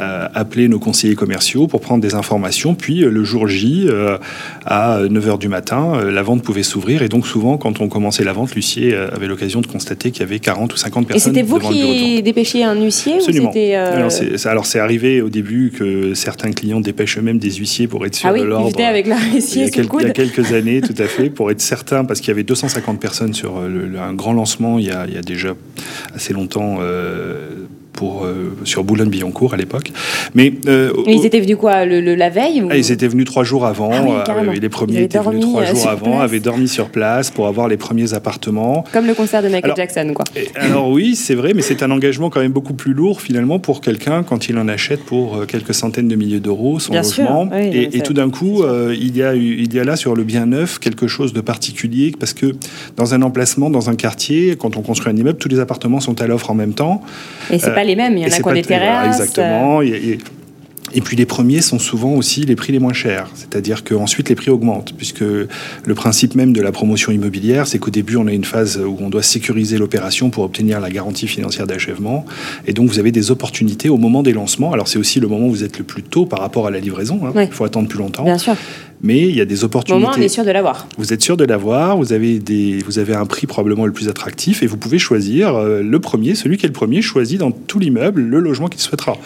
euh, 0.00 0.28
appelaient 0.34 0.68
nos 0.68 0.78
conseillers 0.78 1.14
commerciaux 1.14 1.66
pour 1.66 1.80
prendre 1.80 2.02
des 2.02 2.14
informations. 2.14 2.74
Puis 2.74 3.02
euh, 3.02 3.10
le 3.10 3.24
jour 3.24 3.48
J, 3.48 3.86
euh, 3.88 4.18
à 4.66 5.00
9h 5.02 5.38
du 5.38 5.48
matin, 5.48 6.02
la 6.04 6.22
vente 6.22 6.42
pouvait 6.42 6.62
s'ouvrir. 6.62 7.02
Et 7.02 7.08
donc 7.08 7.26
souvent, 7.26 7.56
quand 7.56 7.80
on 7.80 7.88
commençait 7.88 8.24
la 8.24 8.32
vente, 8.32 8.54
l'huissier 8.54 8.94
avait 8.94 9.26
l'occasion 9.26 9.60
de 9.60 9.66
constater 9.66 10.10
qu'il 10.10 10.20
y 10.20 10.24
avait 10.24 10.40
40 10.40 10.74
ou 10.74 10.76
50 10.76 11.06
personnes. 11.06 11.32
Et 11.32 11.34
c'était 11.34 11.46
vous 11.46 11.58
qui 11.58 12.22
dépêchiez 12.22 12.64
un 12.64 12.74
huissier 12.74 13.14
Absolument. 13.14 13.52
alors, 14.44 14.66
c'est 14.66 14.78
arrivé 14.78 15.22
au 15.22 15.28
début 15.28 15.72
que 15.76 16.14
certains 16.14 16.52
clients 16.52 16.80
dépêchent 16.80 17.18
eux-mêmes 17.18 17.38
des 17.38 17.52
huissiers 17.52 17.86
pour 17.86 18.04
être 18.04 18.14
sûr 18.14 18.28
ah 18.28 18.32
oui, 18.32 18.40
de 18.40 18.46
l'ordre. 18.46 18.80
avec 18.82 19.06
la 19.06 19.16
il, 19.16 19.34
y 19.34 19.36
a 19.36 19.66
il 19.66 20.06
y 20.06 20.10
a 20.10 20.10
quelques 20.10 20.52
années, 20.52 20.80
tout 20.80 20.94
à 20.98 21.06
fait, 21.06 21.30
pour 21.30 21.50
être 21.50 21.60
certain, 21.60 22.04
parce 22.04 22.20
qu'il 22.20 22.28
y 22.28 22.32
avait 22.32 22.42
250 22.42 23.00
personnes 23.00 23.34
sur 23.34 23.58
un 23.58 24.14
grand 24.14 24.32
lancement 24.32 24.78
il 24.78 24.86
y 24.86 24.90
a, 24.90 25.06
il 25.06 25.14
y 25.14 25.18
a 25.18 25.22
déjà 25.22 25.54
assez 26.14 26.32
longtemps 26.32 26.78
pour, 27.98 28.24
euh, 28.24 28.56
sur 28.62 28.84
Boulogne-Billancourt 28.84 29.54
à 29.54 29.56
l'époque. 29.56 29.90
Mais, 30.36 30.52
euh, 30.68 30.92
ils 31.08 31.26
étaient 31.26 31.40
venus 31.40 31.56
quoi 31.56 31.84
le, 31.84 32.14
la 32.14 32.30
veille 32.30 32.62
ah, 32.70 32.76
Ils 32.76 32.92
étaient 32.92 33.08
venus 33.08 33.26
trois 33.26 33.42
jours 33.42 33.66
avant. 33.66 33.90
Ah 33.92 34.24
euh, 34.30 34.52
les 34.52 34.68
premiers 34.68 35.02
étaient 35.02 35.18
venus 35.18 35.40
trois 35.40 35.64
jours 35.64 35.88
avant, 35.88 36.20
avaient 36.20 36.38
dormi 36.38 36.68
sur 36.68 36.90
place 36.90 37.32
pour 37.32 37.48
avoir 37.48 37.66
les 37.66 37.76
premiers 37.76 38.14
appartements. 38.14 38.84
Comme 38.92 39.08
le 39.08 39.14
concert 39.14 39.42
de 39.42 39.48
Michael 39.48 39.72
Jackson, 39.76 40.12
quoi. 40.14 40.24
alors 40.54 40.90
oui, 40.90 41.16
c'est 41.16 41.34
vrai, 41.34 41.54
mais 41.54 41.62
c'est 41.62 41.82
un 41.82 41.90
engagement 41.90 42.30
quand 42.30 42.38
même 42.38 42.52
beaucoup 42.52 42.74
plus 42.74 42.92
lourd 42.92 43.20
finalement 43.20 43.58
pour 43.58 43.80
quelqu'un 43.80 44.22
quand 44.22 44.48
il 44.48 44.58
en 44.58 44.68
achète 44.68 45.00
pour 45.00 45.44
quelques 45.46 45.74
centaines 45.74 46.06
de 46.06 46.14
milliers 46.14 46.38
d'euros 46.38 46.78
son 46.78 46.94
logement. 46.94 47.50
et, 47.52 48.00
tout 48.02 48.14
d'un 48.14 48.30
coup, 48.30 48.62
il, 48.92 49.16
y 49.16 49.24
a, 49.24 49.34
il 49.34 49.74
y 49.74 49.80
a 49.80 49.84
là 49.84 49.96
sur 49.96 50.14
le 50.14 50.22
bien 50.22 50.46
neuf 50.46 50.78
quelque 50.78 51.08
chose 51.08 51.32
de 51.32 51.40
particulier 51.40 52.12
parce 52.16 52.32
que 52.32 52.54
dans 52.96 53.14
un 53.14 53.22
emplacement, 53.22 53.70
dans 53.70 53.90
un 53.90 53.96
quartier, 53.96 54.54
quand 54.56 54.76
on 54.76 54.82
construit 54.82 55.12
un 55.12 55.16
immeuble, 55.16 55.38
tous 55.38 55.48
les 55.48 55.58
appartements 55.58 55.98
sont 55.98 56.22
à 56.22 56.28
l'offre 56.28 56.52
en 56.52 56.54
même 56.54 56.74
temps. 56.74 57.02
Et 57.50 57.58
c'est 57.58 57.74
pas 57.74 57.87
les 57.88 57.96
mêmes. 57.96 58.16
Il 58.16 58.22
y 58.22 58.24
en 58.24 58.28
a 58.28 58.36
qui 58.36 58.46
ont 58.46 58.52
des 58.52 58.62
terrasses. 58.62 59.20
Exactement. 59.20 59.82
Et, 60.94 61.02
puis 61.02 61.16
les 61.16 61.26
premiers 61.26 61.60
sont 61.60 61.78
souvent 61.78 62.12
aussi 62.12 62.46
les 62.46 62.56
prix 62.56 62.72
les 62.72 62.78
moins 62.78 62.94
chers, 62.94 63.28
c'est-à-dire 63.34 63.84
qu'ensuite 63.84 64.30
les 64.30 64.34
prix 64.34 64.50
augmentent, 64.50 64.94
puisque 64.96 65.20
le 65.20 65.94
principe 65.94 66.34
même 66.34 66.54
de 66.54 66.62
la 66.62 66.72
promotion 66.72 67.12
immobilière, 67.12 67.66
c'est 67.66 67.78
qu'au 67.78 67.90
début 67.90 68.16
on 68.16 68.26
a 68.26 68.32
une 68.32 68.44
phase 68.44 68.78
où 68.78 68.96
on 69.00 69.10
doit 69.10 69.22
sécuriser 69.22 69.76
l'opération 69.76 70.30
pour 70.30 70.44
obtenir 70.44 70.80
la 70.80 70.88
garantie 70.88 71.28
financière 71.28 71.66
d'achèvement, 71.66 72.24
et 72.66 72.72
donc 72.72 72.88
vous 72.88 72.98
avez 72.98 73.12
des 73.12 73.30
opportunités 73.30 73.90
au 73.90 73.98
moment 73.98 74.22
des 74.22 74.32
lancements. 74.32 74.72
Alors 74.72 74.88
c'est 74.88 74.98
aussi 74.98 75.20
le 75.20 75.28
moment 75.28 75.46
où 75.46 75.50
vous 75.50 75.64
êtes 75.64 75.76
le 75.76 75.84
plus 75.84 76.02
tôt 76.02 76.24
par 76.24 76.40
rapport 76.40 76.66
à 76.66 76.70
la 76.70 76.80
livraison, 76.80 77.20
hein. 77.26 77.32
il 77.36 77.52
faut 77.52 77.64
attendre 77.64 77.88
plus 77.88 77.98
longtemps. 77.98 78.24
Bien 78.24 78.38
sûr 78.38 78.56
mais 79.02 79.28
il 79.28 79.36
y 79.36 79.40
a 79.40 79.44
des 79.44 79.64
opportunités. 79.64 80.04
Au 80.04 80.06
moins, 80.06 80.16
on 80.16 80.20
est 80.20 80.28
sûr 80.28 80.44
de 80.44 80.50
l'avoir. 80.50 80.88
Vous 80.98 81.12
êtes 81.12 81.22
sûr 81.22 81.36
de 81.36 81.44
l'avoir, 81.44 81.96
vous 81.96 82.12
avez, 82.12 82.38
des, 82.38 82.78
vous 82.84 82.98
avez 82.98 83.14
un 83.14 83.26
prix 83.26 83.46
probablement 83.46 83.86
le 83.86 83.92
plus 83.92 84.08
attractif 84.08 84.62
et 84.62 84.66
vous 84.66 84.76
pouvez 84.76 84.98
choisir 84.98 85.54
euh, 85.54 85.82
le 85.82 86.00
premier, 86.00 86.34
celui 86.34 86.56
qui 86.56 86.66
est 86.66 86.68
le 86.68 86.72
premier 86.72 87.00
choisit 87.00 87.38
dans 87.38 87.52
tout 87.52 87.78
l'immeuble 87.78 88.20
le 88.20 88.40
logement 88.40 88.68
qu'il 88.68 88.80
souhaitera. 88.80 89.16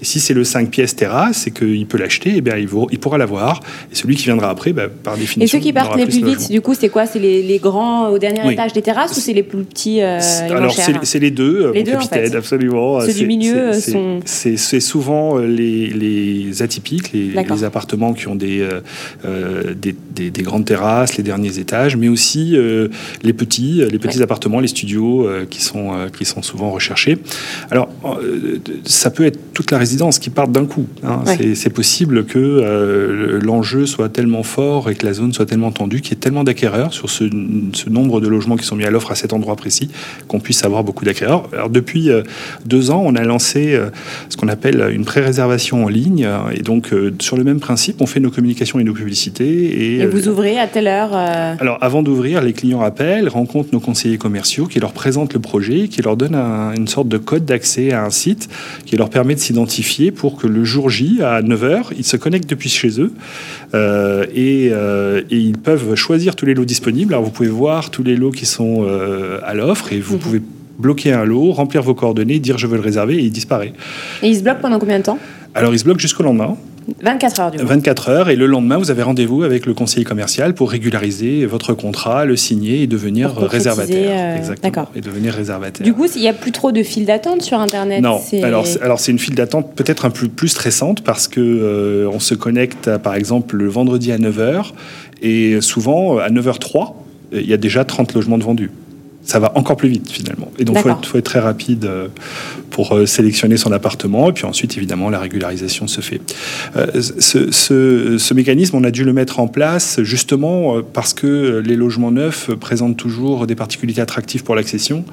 Et 0.00 0.04
si 0.04 0.20
c'est 0.20 0.34
le 0.34 0.44
5 0.44 0.70
pièces 0.70 0.96
terrasse, 0.96 1.38
c'est 1.38 1.50
qu'il 1.50 1.86
peut 1.86 1.98
l'acheter, 1.98 2.30
et 2.30 2.36
eh 2.36 2.40
bien 2.40 2.56
il, 2.56 2.68
il, 2.90 2.98
pourra 2.98 3.16
l'avoir. 3.18 3.60
Et 3.90 3.94
celui 3.94 4.16
qui 4.16 4.24
viendra 4.24 4.50
après, 4.50 4.72
bah, 4.72 4.88
par 5.02 5.16
définition. 5.16 5.58
Et 5.58 5.60
ceux 5.60 5.64
qui 5.64 5.72
partent 5.72 5.96
les 5.96 6.06
plus 6.06 6.24
vite, 6.24 6.50
du 6.50 6.60
coup, 6.60 6.74
c'est 6.74 6.90
quoi? 6.90 7.06
C'est 7.06 7.18
les, 7.18 7.58
grands 7.62 8.08
au 8.08 8.18
dernier 8.18 8.52
étage 8.52 8.72
des 8.72 8.82
terrasses 8.82 9.16
ou 9.16 9.20
c'est 9.20 9.32
les 9.32 9.42
plus 9.42 9.62
petits 9.62 10.02
euh, 10.02 10.18
Alors, 10.50 10.74
c'est 11.02 11.18
les 11.18 11.30
deux, 11.30 11.70
les 11.72 11.84
deux 11.84 11.92
capitaine, 11.92 12.34
absolument. 12.34 13.00
Ceux 13.00 13.14
du 13.14 13.26
milieu 13.26 13.72
sont. 13.72 14.20
C'est 14.24 14.80
souvent 14.80 15.38
les, 15.38 15.88
les 15.88 16.62
atypiques, 16.62 17.12
les, 17.12 17.30
les, 17.30 17.64
appartements 17.64 18.12
qui 18.12 18.26
ont 18.28 18.34
des, 18.34 18.66
des 19.24 19.94
des, 20.12 20.42
grandes 20.42 20.64
terrasses, 20.64 21.16
les 21.16 21.22
derniers 21.22 21.58
étages, 21.58 21.96
mais 21.96 22.08
aussi 22.08 22.56
euh, 22.56 22.88
les 23.22 23.32
petits, 23.32 23.82
les 23.90 23.98
petits 23.98 24.22
appartements, 24.22 24.60
les 24.60 24.68
studios 24.68 25.26
euh, 25.26 25.46
qui, 25.48 25.62
sont, 25.62 25.94
euh, 25.94 26.08
qui 26.08 26.24
sont 26.24 26.42
souvent 26.42 26.70
recherchés. 26.70 27.18
Alors, 27.70 27.88
ça 28.84 29.10
peut 29.10 29.24
être 29.24 29.38
toute 29.52 29.70
la 29.70 29.78
résidence 29.78 30.18
qui 30.18 30.30
part 30.30 30.48
d'un 30.48 30.66
coup. 30.66 30.86
Hein. 31.04 31.22
C'est 31.54 31.70
possible 31.70 32.24
que 32.24 33.40
l'enjeu 33.42 33.86
soit 33.86 34.08
tellement 34.08 34.42
fort 34.42 34.90
et 34.90 34.94
que 34.94 35.06
la 35.06 35.12
zone 35.12 35.32
soit 35.32 35.46
tellement 35.46 35.72
tendue 35.72 36.00
qu'il 36.00 36.12
y 36.12 36.14
ait 36.14 36.20
tellement 36.20 36.44
d'acquéreurs 36.44 36.92
sur 36.92 37.10
ce, 37.10 37.24
ce, 37.72 37.88
nombre 37.88 38.20
de 38.20 38.28
logements 38.28 38.56
qui 38.56 38.64
sont 38.64 38.76
mis 38.76 38.84
à 38.84 38.90
l'offre 38.90 39.10
à 39.10 39.14
cet 39.14 39.32
endroit 39.32 39.56
précis 39.56 39.90
qu'on 40.28 40.40
puisse 40.40 40.64
avoir 40.64 40.84
beaucoup 40.84 41.04
d'acquéreurs. 41.04 41.48
Alors, 41.52 41.70
depuis 41.70 42.10
deux 42.64 42.90
ans, 42.90 43.02
on 43.04 43.14
a 43.14 43.22
lancé 43.22 43.78
ce 44.28 44.36
qu'on 44.36 44.48
appelle 44.48 44.90
une 44.92 45.04
pré-réservation 45.04 45.84
en 45.84 45.88
ligne. 45.88 46.28
Et 46.54 46.62
donc, 46.62 46.90
sur 47.20 47.36
le 47.36 47.44
même 47.44 47.60
principe, 47.60 48.00
on 48.00 48.06
fait 48.06 48.20
nos 48.20 48.30
communications 48.30 48.78
et 48.78 48.84
nos 48.84 48.94
Et, 49.44 50.06
vous 50.06 50.28
ouvrez 50.28 50.58
à 50.58 50.66
telle 50.66 50.88
heure 50.88 51.10
euh 51.12 51.54
Alors, 51.58 51.78
avant 51.80 52.02
d'ouvrir, 52.02 52.42
les 52.42 52.52
clients 52.52 52.80
appellent, 52.80 53.28
rencontrent 53.28 53.70
nos 53.72 53.80
conseillers 53.80 54.18
commerciaux 54.18 54.66
qui 54.66 54.80
leur 54.80 54.92
présentent 54.92 55.34
le 55.34 55.40
projet, 55.40 55.88
qui 55.88 56.02
leur 56.02 56.16
donnent 56.16 56.34
une 56.34 56.88
sorte 56.88 57.08
de 57.08 57.18
code 57.18 57.44
d'accès 57.44 57.92
à 57.92 58.04
un 58.04 58.10
site 58.10 58.48
qui 58.86 58.96
leur 58.96 59.10
permet 59.10 59.34
de 59.34 59.40
s'identifier 59.40 60.10
pour 60.10 60.36
que 60.36 60.46
le 60.46 60.64
jour 60.64 60.90
J, 60.90 61.20
à 61.22 61.42
9h, 61.42 61.92
ils 61.96 62.04
se 62.04 62.16
connectent 62.16 62.50
depuis 62.50 62.68
chez 62.68 63.00
eux 63.00 63.12
euh, 63.74 64.26
euh, 64.36 65.22
et, 65.30 65.36
ils 65.36 65.58
peuvent 65.58 65.94
choisir 65.94 66.36
tous 66.36 66.46
les 66.46 66.54
lots 66.54 66.64
disponibles. 66.64 67.14
Alors, 67.14 67.24
vous 67.24 67.30
pouvez 67.30 67.48
voir 67.48 67.90
tous 67.90 68.02
les 68.02 68.16
lots 68.16 68.30
qui 68.30 68.46
sont 68.46 68.86
à 69.44 69.54
l'offre 69.54 69.92
et 69.92 70.00
vous 70.00 70.14
mhm. 70.14 70.20
pouvez 70.20 70.42
bloquer 70.78 71.12
un 71.12 71.24
lot, 71.24 71.52
remplir 71.52 71.82
vos 71.82 71.94
coordonnées, 71.94 72.38
dire 72.38 72.58
je 72.58 72.66
veux 72.66 72.76
le 72.76 72.82
réserver 72.82 73.16
et 73.16 73.22
il 73.22 73.32
disparaît. 73.32 73.72
Et 74.22 74.28
il 74.28 74.36
se 74.36 74.42
bloque 74.42 74.60
pendant 74.60 74.78
combien 74.78 74.98
de 74.98 75.04
temps? 75.04 75.18
Alors 75.54 75.72
il 75.72 75.78
se 75.78 75.84
bloque 75.84 76.00
jusqu'au 76.00 76.22
lendemain. 76.22 76.56
24 77.02 77.40
heures 77.40 77.50
du 77.50 77.58
coup. 77.58 77.66
24 77.66 78.08
heures 78.08 78.28
et 78.28 78.36
le 78.36 78.46
lendemain 78.46 78.76
vous 78.76 78.90
avez 78.90 79.02
rendez-vous 79.02 79.42
avec 79.42 79.66
le 79.66 79.74
conseiller 79.74 80.04
commercial 80.04 80.54
pour 80.54 80.70
régulariser 80.70 81.46
votre 81.46 81.74
contrat, 81.74 82.24
le 82.24 82.36
signer 82.36 82.82
et 82.82 82.86
devenir 82.86 83.36
réservataire. 83.36 84.34
Euh, 84.34 84.38
Exactement. 84.38 84.88
Et 84.94 85.00
devenir 85.00 85.34
réservataire. 85.34 85.84
Du 85.84 85.94
coup, 85.94 86.06
il 86.14 86.20
n'y 86.20 86.28
a 86.28 86.32
plus 86.32 86.52
trop 86.52 86.72
de 86.72 86.82
files 86.82 87.06
d'attente 87.06 87.42
sur 87.42 87.58
Internet. 87.58 88.02
Non. 88.02 88.20
Alors, 88.42 88.66
alors 88.80 89.00
c'est 89.00 89.12
une 89.12 89.18
file 89.18 89.34
d'attente 89.34 89.74
peut-être 89.74 90.04
un 90.04 90.10
peu 90.10 90.28
plus 90.28 90.48
stressante 90.48 91.02
parce 91.02 91.28
que 91.28 91.40
euh, 91.40 92.10
on 92.12 92.20
se 92.20 92.34
connecte 92.34 92.96
par 92.98 93.14
exemple 93.14 93.56
le 93.56 93.68
vendredi 93.68 94.12
à 94.12 94.18
9 94.18 94.38
h 94.38 94.72
et 95.22 95.60
souvent 95.60 96.18
à 96.18 96.28
9h03 96.30 96.94
il 97.32 97.48
y 97.48 97.54
a 97.54 97.56
déjà 97.56 97.84
30 97.84 98.14
logements 98.14 98.38
de 98.38 98.44
vendus 98.44 98.70
ça 99.24 99.38
va 99.38 99.52
encore 99.54 99.76
plus 99.76 99.88
vite 99.88 100.10
finalement. 100.10 100.50
Et 100.58 100.64
donc, 100.64 100.76
il 100.78 101.06
faut, 101.06 101.18
être 101.18 101.24
très 101.24 101.38
rapide 101.38 101.84
euh, 101.84 102.08
pour 102.70 102.94
euh, 102.94 103.06
sélectionner 103.06 103.56
son 103.56 103.70
appartement. 103.70 104.30
Et 104.30 104.32
puis 104.32 104.44
ensuite, 104.44 104.76
évidemment, 104.76 105.10
la 105.10 105.20
régularisation 105.20 105.86
se 105.86 106.00
fait. 106.00 106.20
Euh, 106.76 107.00
ce, 107.00 108.34
mécanisme, 108.34 108.76
on 108.76 108.84
a 108.84 108.90
dû 108.90 109.04
le 109.04 109.12
mettre 109.12 109.38
en 109.38 109.46
place 109.46 110.02
justement 110.02 110.82
parce 110.82 111.14
que 111.14 111.62
les 111.64 111.76
logements 111.76 112.10
neufs 112.10 112.50
présentent 112.54 112.96
toujours 112.96 113.46
des 113.46 113.54
particularités 113.54 114.00
attractives 114.00 114.42
pour 114.42 114.56
l'accession. 114.56 115.04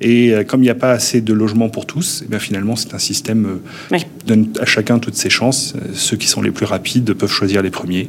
Et 0.00 0.34
comme 0.46 0.60
il 0.60 0.64
n'y 0.66 0.70
a 0.70 0.74
pas 0.74 0.92
assez 0.92 1.22
de 1.22 1.32
logements 1.32 1.70
pour 1.70 1.86
tous, 1.86 2.20
et 2.20 2.24
eh 2.26 2.28
bien 2.28 2.38
finalement, 2.38 2.76
c'est 2.76 2.94
un 2.94 2.98
système 2.98 3.60
qui 3.96 4.04
donne 4.26 4.48
à 4.60 4.66
chacun 4.66 4.98
toutes 4.98 5.16
ses 5.16 5.30
chances. 5.30 5.74
Ceux 5.94 6.18
qui 6.18 6.28
sont 6.28 6.42
les 6.42 6.50
plus 6.50 6.66
rapides 6.66 7.14
peuvent 7.14 7.30
choisir 7.30 7.62
les 7.62 7.70
premiers. 7.70 8.08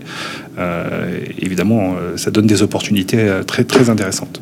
évidemment, 1.41 1.95
ça 2.17 2.29
donne 2.29 2.45
des 2.45 2.61
opportunités 2.61 3.25
très, 3.47 3.63
très 3.63 3.89
intéressantes. 3.89 4.41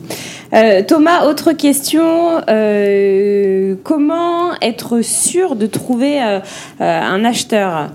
Thomas, 0.87 1.04
autre 1.27 1.53
question. 1.53 2.41
Euh, 2.49 3.75
comment 3.83 4.53
être 4.61 5.01
sûr 5.01 5.55
de 5.55 5.65
trouver 5.67 6.21
euh, 6.21 6.39
euh, 6.81 7.01
un 7.01 7.23
acheteur 7.23 7.89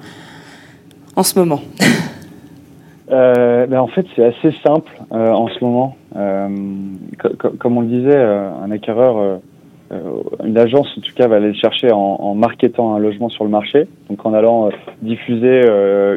en 1.16 1.22
ce 1.22 1.38
moment? 1.38 1.60
Ben, 3.08 3.80
En 3.80 3.88
fait, 3.88 4.06
c'est 4.14 4.24
assez 4.24 4.54
simple 4.64 4.92
en 5.10 5.48
ce 5.48 5.64
moment. 5.64 5.96
comme 6.14 7.76
on 7.76 7.80
le 7.80 7.88
disait, 7.88 8.16
un 8.16 8.70
acquéreur, 8.70 9.40
une 10.44 10.56
agence 10.56 10.86
en 10.96 11.00
tout 11.00 11.12
cas, 11.16 11.26
va 11.26 11.36
aller 11.36 11.48
le 11.48 11.54
chercher 11.54 11.90
en, 11.90 11.98
en, 11.98 12.36
marketant 12.36 12.94
un 12.94 13.00
logement 13.00 13.28
sur 13.28 13.42
le 13.42 13.50
marché. 13.50 13.88
Donc 14.08 14.24
en 14.24 14.32
allant 14.32 14.70
diffuser 15.02 15.60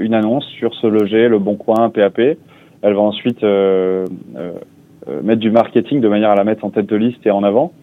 une 0.01 0.13
annonce 0.13 0.45
sur 0.59 0.75
ce 0.75 0.85
loger, 0.85 1.29
le 1.29 1.39
bon 1.39 1.55
coin, 1.55 1.89
PAP. 1.89 2.19
Elle 2.83 2.93
va 2.93 3.01
ensuite 3.01 3.43
mettre 5.21 5.39
du 5.39 5.51
marketing 5.51 6.01
de 6.01 6.07
manière 6.07 6.31
à 6.31 6.35
la 6.35 6.43
mettre 6.43 6.63
en 6.65 6.69
tête 6.69 6.85
de 6.85 6.95
liste 6.95 7.25
et 7.25 7.31
en 7.31 7.43
avant. 7.43 7.73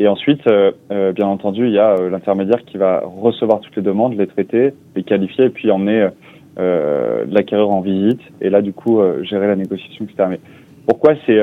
Et 0.00 0.08
ensuite, 0.08 0.46
euh, 0.46 0.72
euh, 0.90 1.12
bien 1.12 1.26
entendu, 1.26 1.66
il 1.66 1.74
y 1.74 1.78
a 1.78 1.94
l'intermédiaire 2.08 2.64
qui 2.64 2.78
va 2.78 3.02
recevoir 3.04 3.60
toutes 3.60 3.76
les 3.76 3.82
demandes, 3.82 4.16
les 4.16 4.26
traiter, 4.26 4.72
les 4.96 5.02
qualifier 5.02 5.44
et 5.44 5.50
puis 5.50 5.70
emmener 5.70 6.08
l'acquéreur 6.56 7.70
en 7.70 7.80
visite. 7.80 8.20
Et 8.42 8.50
là, 8.50 8.60
du 8.60 8.74
coup, 8.74 9.00
gérer 9.22 9.46
la 9.46 9.56
négociation, 9.56 10.04
etc. 10.04 10.28
Mais 10.28 10.40
pourquoi 10.86 11.14
c'est 11.24 11.40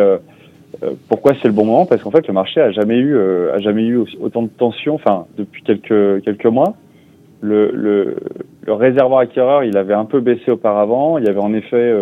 pourquoi 1.10 1.32
c'est 1.42 1.48
le 1.48 1.56
bon 1.56 1.66
moment? 1.66 1.88
Parce 1.88 2.04
qu'en 2.04 2.12
fait, 2.12 2.28
le 2.28 2.34
marché 2.36 2.62
a 2.62 2.70
jamais 2.70 2.98
eu 2.98 3.18
a 3.18 3.58
jamais 3.58 3.84
eu 3.84 3.98
autant 4.22 4.44
de 4.44 4.50
tension. 4.50 4.94
Enfin, 4.94 5.26
depuis 5.36 5.64
quelques 5.64 6.24
quelques 6.24 6.46
mois, 6.46 6.76
le, 7.42 7.72
le, 7.74 8.18
le 8.64 8.74
réservoir 8.74 9.22
acquéreur, 9.22 9.64
il 9.64 9.76
avait 9.76 9.96
un 9.96 10.06
peu 10.06 10.20
baissé 10.20 10.52
auparavant. 10.52 11.18
Il 11.18 11.26
y 11.26 11.30
avait 11.30 11.40
en 11.40 11.54
effet, 11.56 11.96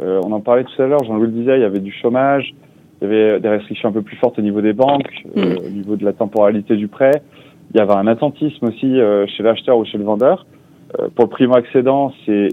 on 0.00 0.30
en 0.30 0.40
parlait 0.40 0.64
tout 0.64 0.82
à 0.82 0.86
l'heure, 0.86 1.02
Jean-Louis 1.02 1.28
le 1.28 1.32
disait, 1.32 1.56
il 1.56 1.62
y 1.62 1.64
avait 1.64 1.78
du 1.78 1.92
chômage, 1.92 2.54
il 3.00 3.08
y 3.08 3.12
avait 3.12 3.40
des 3.40 3.48
restrictions 3.48 3.88
un 3.88 3.92
peu 3.92 4.02
plus 4.02 4.16
fortes 4.16 4.38
au 4.38 4.42
niveau 4.42 4.60
des 4.60 4.72
banques, 4.72 5.24
euh, 5.36 5.54
mm. 5.54 5.58
au 5.66 5.70
niveau 5.70 5.96
de 5.96 6.04
la 6.04 6.12
temporalité 6.12 6.76
du 6.76 6.88
prêt. 6.88 7.22
Il 7.72 7.78
y 7.78 7.80
avait 7.80 7.92
un 7.92 8.06
attentisme 8.06 8.66
aussi 8.66 9.00
euh, 9.00 9.26
chez 9.26 9.42
l'acheteur 9.42 9.78
ou 9.78 9.84
chez 9.84 9.98
le 9.98 10.04
vendeur. 10.04 10.46
Euh, 10.98 11.08
pour 11.14 11.24
le 11.26 11.30
primo-accédant, 11.30 12.12
c'est 12.26 12.50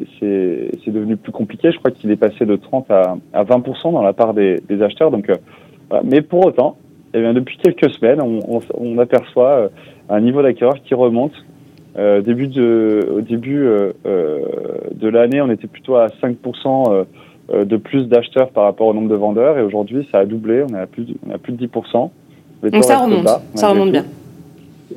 devenu 0.88 1.18
plus 1.18 1.32
compliqué. 1.32 1.72
Je 1.72 1.78
crois 1.80 1.92
qu'il 1.92 2.12
est 2.12 2.18
passé 2.18 2.46
de 2.46 2.56
30 2.56 2.92
à, 2.92 3.18
à 3.34 3.44
20% 3.44 3.92
dans 3.92 4.04
la 4.04 4.14
part 4.14 4.34
des, 4.34 4.62
des 4.70 4.82
acheteurs. 4.82 5.12
Donc, 5.12 5.32
voilà. 5.90 6.04
Mais 6.06 6.22
pour 6.22 6.46
autant, 6.46 6.78
eh 7.14 7.20
bien, 7.20 7.34
depuis 7.34 7.58
quelques 7.58 7.90
semaines, 7.92 8.22
on, 8.22 8.40
on, 8.48 8.62
on 8.76 8.98
aperçoit 9.00 9.70
un 10.10 10.20
niveau 10.22 10.44
d'acquéreur 10.44 10.76
qui 10.84 10.94
remonte. 10.94 11.34
début 11.96 12.48
de, 12.48 13.10
au 13.16 13.22
début 13.22 13.68
de 14.06 15.08
l'année, 15.08 15.42
on 15.42 15.50
était 15.50 15.68
plutôt 15.68 15.96
à 15.96 16.08
5% 16.08 16.92
euh, 16.92 17.04
de 17.54 17.78
plus 17.78 18.08
d'acheteurs 18.08 18.50
par 18.50 18.66
rapport 18.66 18.88
au 18.88 18.94
nombre 18.94 19.10
de 19.10 19.16
vendeurs. 19.16 19.58
Et 19.58 19.62
aujourd'hui, 19.62 20.08
ça 20.12 20.20
a 20.20 20.26
doublé. 20.26 20.64
On 20.70 20.76
est 20.76 20.80
à 20.80 20.88
plus 20.88 21.04
de, 21.04 21.16
on 21.28 21.34
a 21.34 21.38
plus 21.38 21.54
de 21.54 21.66
10%. 21.66 22.10
Donc 22.64 22.84
ça 22.84 22.98
remonte. 23.00 23.30
ça 23.56 23.70
remonte 23.70 23.92
bien. 23.92 24.06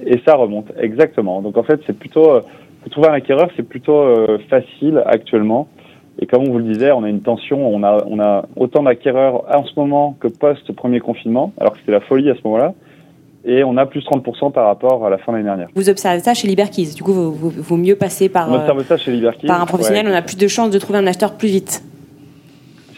Et 0.06 0.20
ça 0.24 0.34
remonte, 0.34 0.66
exactement. 0.78 1.42
Donc 1.42 1.56
en 1.56 1.62
fait, 1.62 1.80
c'est 1.86 1.98
plutôt, 1.98 2.22
pour 2.22 2.32
euh, 2.34 2.90
trouver 2.90 3.08
un 3.08 3.12
acquéreur, 3.12 3.50
c'est 3.56 3.68
plutôt 3.68 3.98
euh, 3.98 4.38
facile 4.48 5.02
actuellement. 5.06 5.68
Et 6.18 6.26
comme 6.26 6.42
on 6.46 6.52
vous 6.52 6.58
le 6.58 6.64
disait, 6.64 6.92
on 6.92 7.02
a 7.02 7.08
une 7.08 7.22
tension, 7.22 7.66
on 7.66 7.82
a, 7.82 8.04
on 8.06 8.20
a 8.20 8.44
autant 8.56 8.82
d'acquéreurs 8.82 9.44
en 9.54 9.64
ce 9.64 9.72
moment 9.76 10.16
que 10.20 10.28
post-premier 10.28 11.00
confinement, 11.00 11.52
alors 11.58 11.72
que 11.72 11.78
c'était 11.80 11.92
la 11.92 12.00
folie 12.00 12.30
à 12.30 12.34
ce 12.34 12.40
moment-là. 12.44 12.74
Et 13.44 13.64
on 13.64 13.78
a 13.78 13.86
plus 13.86 14.00
30% 14.00 14.52
par 14.52 14.66
rapport 14.66 15.06
à 15.06 15.10
la 15.10 15.16
fin 15.16 15.32
de 15.32 15.38
l'année 15.38 15.48
dernière. 15.48 15.68
Vous 15.74 15.88
observez 15.88 16.20
ça 16.20 16.34
chez 16.34 16.46
Liberkeys. 16.46 16.92
Du 16.94 17.02
coup, 17.02 17.12
vaut, 17.12 17.76
mieux 17.76 17.96
passer 17.96 18.28
par, 18.28 18.50
ça 18.86 18.96
chez 18.98 19.18
par 19.46 19.62
un 19.62 19.66
professionnel. 19.66 20.06
on 20.10 20.14
a 20.14 20.20
plus 20.20 20.36
de 20.36 20.46
chances 20.46 20.70
de 20.70 20.78
trouver 20.78 20.98
un 20.98 21.06
acheteur 21.06 21.32
plus 21.32 21.48
vite. 21.48 21.82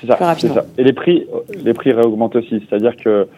C'est 0.02 0.48
ça, 0.48 0.64
Et 0.78 0.84
les 0.84 0.92
prix, 0.92 1.26
les 1.64 1.74
prix 1.74 1.92
réaugmentent 1.92 2.36
aussi. 2.36 2.64
C'est-à-dire 2.68 2.96
que 2.96 3.28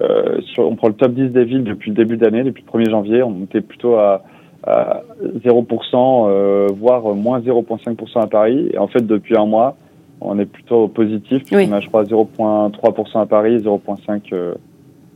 euh, 0.00 0.40
sur, 0.42 0.68
on 0.68 0.74
prend 0.74 0.88
le 0.88 0.94
top 0.94 1.12
10 1.12 1.28
des 1.28 1.44
villes 1.44 1.64
depuis 1.64 1.90
le 1.90 1.96
début 1.96 2.16
d'année, 2.16 2.42
depuis 2.42 2.64
le 2.66 2.80
1er 2.80 2.90
janvier, 2.90 3.22
on 3.22 3.44
était 3.44 3.60
plutôt 3.60 3.96
à, 3.96 4.22
0%, 4.66 6.26
euh, 6.26 6.68
voire 6.74 7.02
moins 7.14 7.40
0,5% 7.40 8.20
à 8.20 8.26
Paris. 8.26 8.70
Et 8.72 8.78
en 8.78 8.88
fait, 8.88 9.06
depuis 9.06 9.36
un 9.36 9.44
mois, 9.44 9.76
on 10.22 10.38
est 10.38 10.46
plutôt 10.46 10.88
positif. 10.88 11.42
On 11.52 11.72
a, 11.72 11.80
je 11.80 11.88
crois, 11.88 12.04
0,3% 12.04 13.20
à 13.20 13.26
Paris, 13.26 13.58
0,5% 13.58 14.20
euh, 14.32 14.54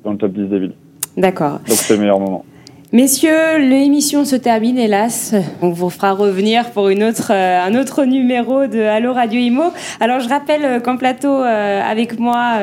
dans 0.05 0.13
le 0.13 0.19
top 0.19 0.33
10 0.33 0.49
des 0.49 0.59
villes. 0.59 0.75
D'accord. 1.17 1.53
Donc 1.53 1.77
c'est 1.77 1.95
le 1.95 2.01
meilleur 2.01 2.21
moment. 2.21 2.45
Messieurs, 2.91 3.59
l'émission 3.59 4.25
se 4.25 4.35
termine, 4.35 4.79
hélas. 4.79 5.35
On 5.61 5.69
vous 5.69 5.91
fera 5.91 6.13
revenir 6.13 6.71
pour 6.71 6.89
une 6.89 7.05
autre, 7.05 7.33
euh, 7.35 7.63
un 7.63 7.79
autre 7.79 8.07
numéro 8.07 8.67
de 8.67 8.81
Allo 8.81 9.13
Radio 9.13 9.39
Imo. 9.39 9.75
Alors, 10.01 10.21
je 10.21 10.29
rappelle 10.31 10.65
euh, 10.65 10.81
qu'en 10.81 10.97
plateau, 10.97 11.35
euh, 11.35 11.83
avec 11.83 12.19
moi, 12.19 12.55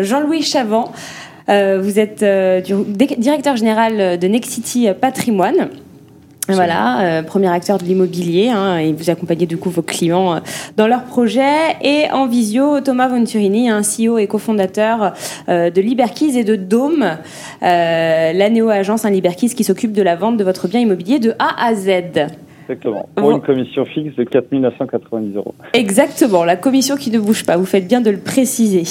Jean-Louis 0.00 0.40
Chavant. 0.40 0.90
vous 1.48 1.98
êtes 1.98 2.24
directeur 3.18 3.56
général 3.56 4.18
de 4.18 4.26
Nexity 4.26 4.88
Patrimoine. 4.98 5.68
Voilà, 6.48 7.00
euh, 7.00 7.22
premier 7.22 7.48
acteur 7.48 7.78
de 7.78 7.84
l'immobilier, 7.84 8.50
hein, 8.50 8.76
et 8.76 8.92
vous 8.92 9.08
accompagnez 9.08 9.46
du 9.46 9.56
coup 9.56 9.70
vos 9.70 9.82
clients 9.82 10.34
euh, 10.34 10.38
dans 10.76 10.86
leurs 10.86 11.04
projets. 11.04 11.76
Et 11.80 12.10
en 12.12 12.26
visio, 12.26 12.80
Thomas 12.80 13.08
Venturini, 13.08 13.70
un 13.70 13.80
CEO 13.80 14.18
et 14.18 14.26
cofondateur 14.26 15.14
euh, 15.48 15.70
de 15.70 15.80
Liberkeys 15.80 16.38
et 16.38 16.44
de 16.44 16.56
Dome, 16.56 17.16
la 17.62 18.50
néo-agence 18.50 19.06
un 19.06 19.10
Liberkeys 19.10 19.54
qui 19.54 19.64
s'occupe 19.64 19.92
de 19.92 20.02
la 20.02 20.16
vente 20.16 20.36
de 20.36 20.44
votre 20.44 20.68
bien 20.68 20.80
immobilier 20.80 21.18
de 21.18 21.34
A 21.38 21.66
à 21.66 21.74
Z. 21.74 21.88
Exactement. 22.68 23.08
Pour 23.14 23.30
une 23.30 23.40
commission 23.40 23.84
fixe 23.84 24.16
de 24.16 24.24
4 24.24 24.52
990 24.52 25.36
euros. 25.36 25.54
Exactement, 25.72 26.44
la 26.44 26.56
commission 26.56 26.96
qui 26.96 27.10
ne 27.10 27.18
bouge 27.18 27.44
pas. 27.44 27.56
Vous 27.56 27.66
faites 27.66 27.86
bien 27.86 28.00
de 28.00 28.10
le 28.10 28.18
préciser. 28.18 28.84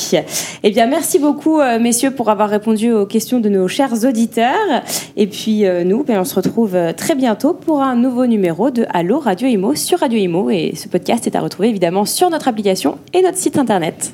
Eh 0.64 0.72
bien, 0.72 0.88
merci 0.88 1.20
beaucoup, 1.20 1.60
euh, 1.60 1.80
messieurs, 1.80 2.12
pour 2.12 2.30
avoir 2.30 2.50
répondu 2.50 2.92
aux 2.92 3.06
questions 3.06 3.40
de 3.40 3.50
nos 3.50 3.68
chers 3.68 4.06
auditeurs. 4.06 4.84
Et 5.18 5.28
puis, 5.28 5.66
euh, 5.66 5.84
nous, 5.84 6.04
ben, 6.04 6.20
on 6.20 6.24
se 6.24 6.36
retrouve 6.36 6.76
euh, 6.76 6.94
très 6.94 7.16
bientôt 7.16 7.54
pour 7.54 7.82
un 7.82 7.96
nouveau 7.96 8.26
numéro 8.26 8.70
de 8.70 8.86
Allo 8.94 9.20
Radio 9.20 9.48
Imo 9.48 9.76
sur 9.76 10.00
Radio 10.00 10.20
Imo. 10.20 10.50
Et 10.50 10.74
ce 10.76 10.88
podcast 10.88 11.26
est 11.28 11.36
à 11.36 11.42
retrouver 11.42 11.70
évidemment 11.70 12.06
sur 12.06 12.30
notre 12.30 12.48
application 12.48 12.98
et 13.14 13.22
notre 13.22 13.38
site 13.38 13.58
internet. 13.58 14.14